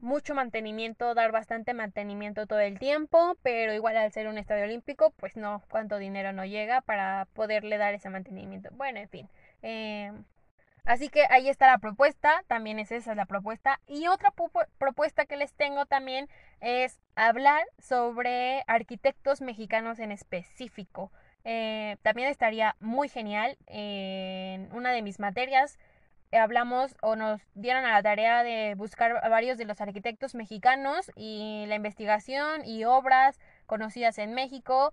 mucho 0.00 0.34
mantenimiento, 0.34 1.14
dar 1.14 1.30
bastante 1.30 1.72
mantenimiento 1.72 2.46
todo 2.46 2.58
el 2.58 2.78
tiempo, 2.78 3.36
pero 3.42 3.72
igual 3.72 3.96
al 3.96 4.12
ser 4.12 4.26
un 4.26 4.38
estadio 4.38 4.64
olímpico, 4.64 5.12
pues 5.16 5.36
no, 5.36 5.62
cuánto 5.70 5.98
dinero 5.98 6.32
no 6.32 6.44
llega 6.44 6.80
para 6.80 7.26
poderle 7.32 7.78
dar 7.78 7.94
ese 7.94 8.10
mantenimiento. 8.10 8.70
Bueno, 8.72 8.98
en 8.98 9.08
fin. 9.08 9.28
Eh, 9.62 10.12
así 10.84 11.08
que 11.08 11.24
ahí 11.30 11.48
está 11.48 11.68
la 11.68 11.78
propuesta, 11.78 12.42
también 12.48 12.80
es 12.80 12.90
esa 12.90 13.14
la 13.14 13.26
propuesta. 13.26 13.80
Y 13.86 14.08
otra 14.08 14.34
propuesta 14.78 15.26
que 15.26 15.36
les 15.36 15.54
tengo 15.54 15.86
también 15.86 16.28
es 16.60 16.98
hablar 17.14 17.64
sobre 17.78 18.64
arquitectos 18.66 19.40
mexicanos 19.40 20.00
en 20.00 20.10
específico. 20.10 21.12
Eh, 21.48 21.96
también 22.02 22.28
estaría 22.28 22.74
muy 22.80 23.08
genial 23.08 23.56
en 23.68 24.68
una 24.72 24.90
de 24.90 25.00
mis 25.00 25.20
materias 25.20 25.78
hablamos 26.32 26.96
o 27.02 27.16
nos 27.16 27.40
dieron 27.54 27.84
a 27.84 27.92
la 27.92 28.02
tarea 28.02 28.42
de 28.42 28.74
buscar 28.76 29.24
a 29.24 29.28
varios 29.28 29.58
de 29.58 29.64
los 29.64 29.80
arquitectos 29.80 30.34
mexicanos 30.34 31.10
y 31.16 31.64
la 31.68 31.74
investigación 31.74 32.64
y 32.64 32.84
obras 32.84 33.38
conocidas 33.66 34.18
en 34.18 34.34
México. 34.34 34.92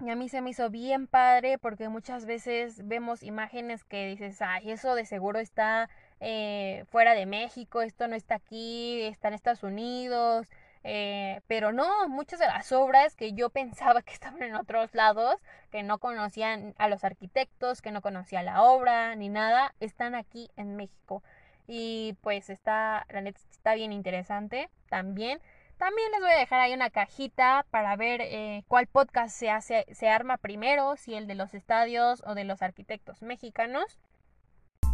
Y 0.00 0.10
a 0.10 0.16
mí 0.16 0.28
se 0.28 0.40
me 0.40 0.50
hizo 0.50 0.68
bien 0.68 1.06
padre 1.06 1.58
porque 1.58 1.88
muchas 1.88 2.26
veces 2.26 2.86
vemos 2.86 3.22
imágenes 3.22 3.84
que 3.84 4.08
dices, 4.08 4.42
ay, 4.42 4.72
eso 4.72 4.94
de 4.94 5.04
seguro 5.04 5.38
está 5.38 5.88
eh, 6.18 6.84
fuera 6.90 7.14
de 7.14 7.26
México, 7.26 7.82
esto 7.82 8.08
no 8.08 8.16
está 8.16 8.36
aquí, 8.36 9.02
está 9.02 9.28
en 9.28 9.34
Estados 9.34 9.62
Unidos, 9.62 10.48
eh, 10.84 11.40
pero 11.46 11.72
no, 11.72 12.08
muchas 12.08 12.40
de 12.40 12.46
las 12.46 12.72
obras 12.72 13.14
que 13.14 13.32
yo 13.32 13.50
pensaba 13.50 14.02
que 14.02 14.12
estaban 14.14 14.42
en 14.42 14.54
otros 14.54 14.94
lados, 14.94 15.36
que 15.70 15.82
no 15.82 15.98
conocían 15.98 16.74
a 16.78 16.88
los 16.88 17.04
arquitectos, 17.04 17.82
que 17.82 17.92
no 17.92 18.02
conocía 18.02 18.42
la 18.42 18.62
obra 18.62 19.14
ni 19.14 19.28
nada, 19.28 19.74
están 19.80 20.14
aquí 20.14 20.50
en 20.56 20.76
México. 20.76 21.22
Y 21.66 22.16
pues 22.22 22.50
está, 22.50 23.06
la 23.10 23.20
neta 23.20 23.40
está 23.50 23.74
bien 23.74 23.92
interesante 23.92 24.68
también. 24.88 25.40
También 25.78 26.10
les 26.12 26.20
voy 26.20 26.30
a 26.30 26.38
dejar 26.38 26.60
ahí 26.60 26.74
una 26.74 26.90
cajita 26.90 27.66
para 27.70 27.96
ver 27.96 28.20
eh, 28.20 28.62
cuál 28.68 28.86
podcast 28.86 29.36
se 29.36 29.50
hace, 29.50 29.86
se 29.92 30.08
arma 30.08 30.36
primero, 30.36 30.96
si 30.96 31.14
el 31.14 31.26
de 31.26 31.34
los 31.34 31.54
estadios 31.54 32.22
o 32.24 32.34
de 32.34 32.44
los 32.44 32.62
arquitectos 32.62 33.22
mexicanos. 33.22 33.98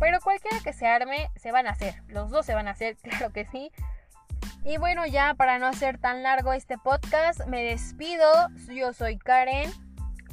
Pero 0.01 0.21
cualquiera 0.21 0.59
que 0.63 0.73
se 0.73 0.87
arme, 0.87 1.29
se 1.37 1.53
van 1.53 1.67
a 1.67 1.71
hacer. 1.71 1.95
Los 2.07 2.31
dos 2.31 2.47
se 2.47 2.55
van 2.55 2.69
a 2.69 2.73
hacer, 2.73 2.97
claro 3.03 3.33
que 3.33 3.45
sí. 3.47 3.71
Y 4.65 4.77
bueno, 4.77 5.07
ya 5.07 5.35
para 5.35 5.59
no 5.59 5.67
hacer 5.67 5.99
tan 5.99 6.23
largo 6.23 6.53
este 6.53 6.79
podcast, 6.79 7.47
me 7.47 7.63
despido. 7.63 8.27
Yo 8.69 8.93
soy 8.93 9.19
Karen. 9.19 9.71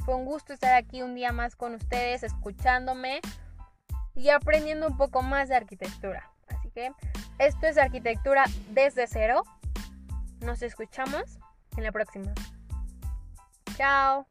Fue 0.04 0.14
un 0.14 0.24
gusto 0.24 0.52
estar 0.52 0.74
aquí 0.74 1.02
un 1.02 1.14
día 1.14 1.32
más 1.32 1.56
con 1.56 1.74
ustedes, 1.74 2.22
escuchándome 2.22 3.20
y 4.14 4.30
aprendiendo 4.30 4.86
un 4.88 4.96
poco 4.96 5.22
más 5.22 5.48
de 5.48 5.56
arquitectura. 5.56 6.30
Así 6.48 6.70
que 6.70 6.92
esto 7.38 7.66
es 7.66 7.78
arquitectura 7.78 8.44
desde 8.70 9.06
cero. 9.06 9.42
Nos 10.40 10.62
escuchamos 10.62 11.38
en 11.76 11.84
la 11.84 11.92
próxima. 11.92 12.32
Chao. 13.76 14.26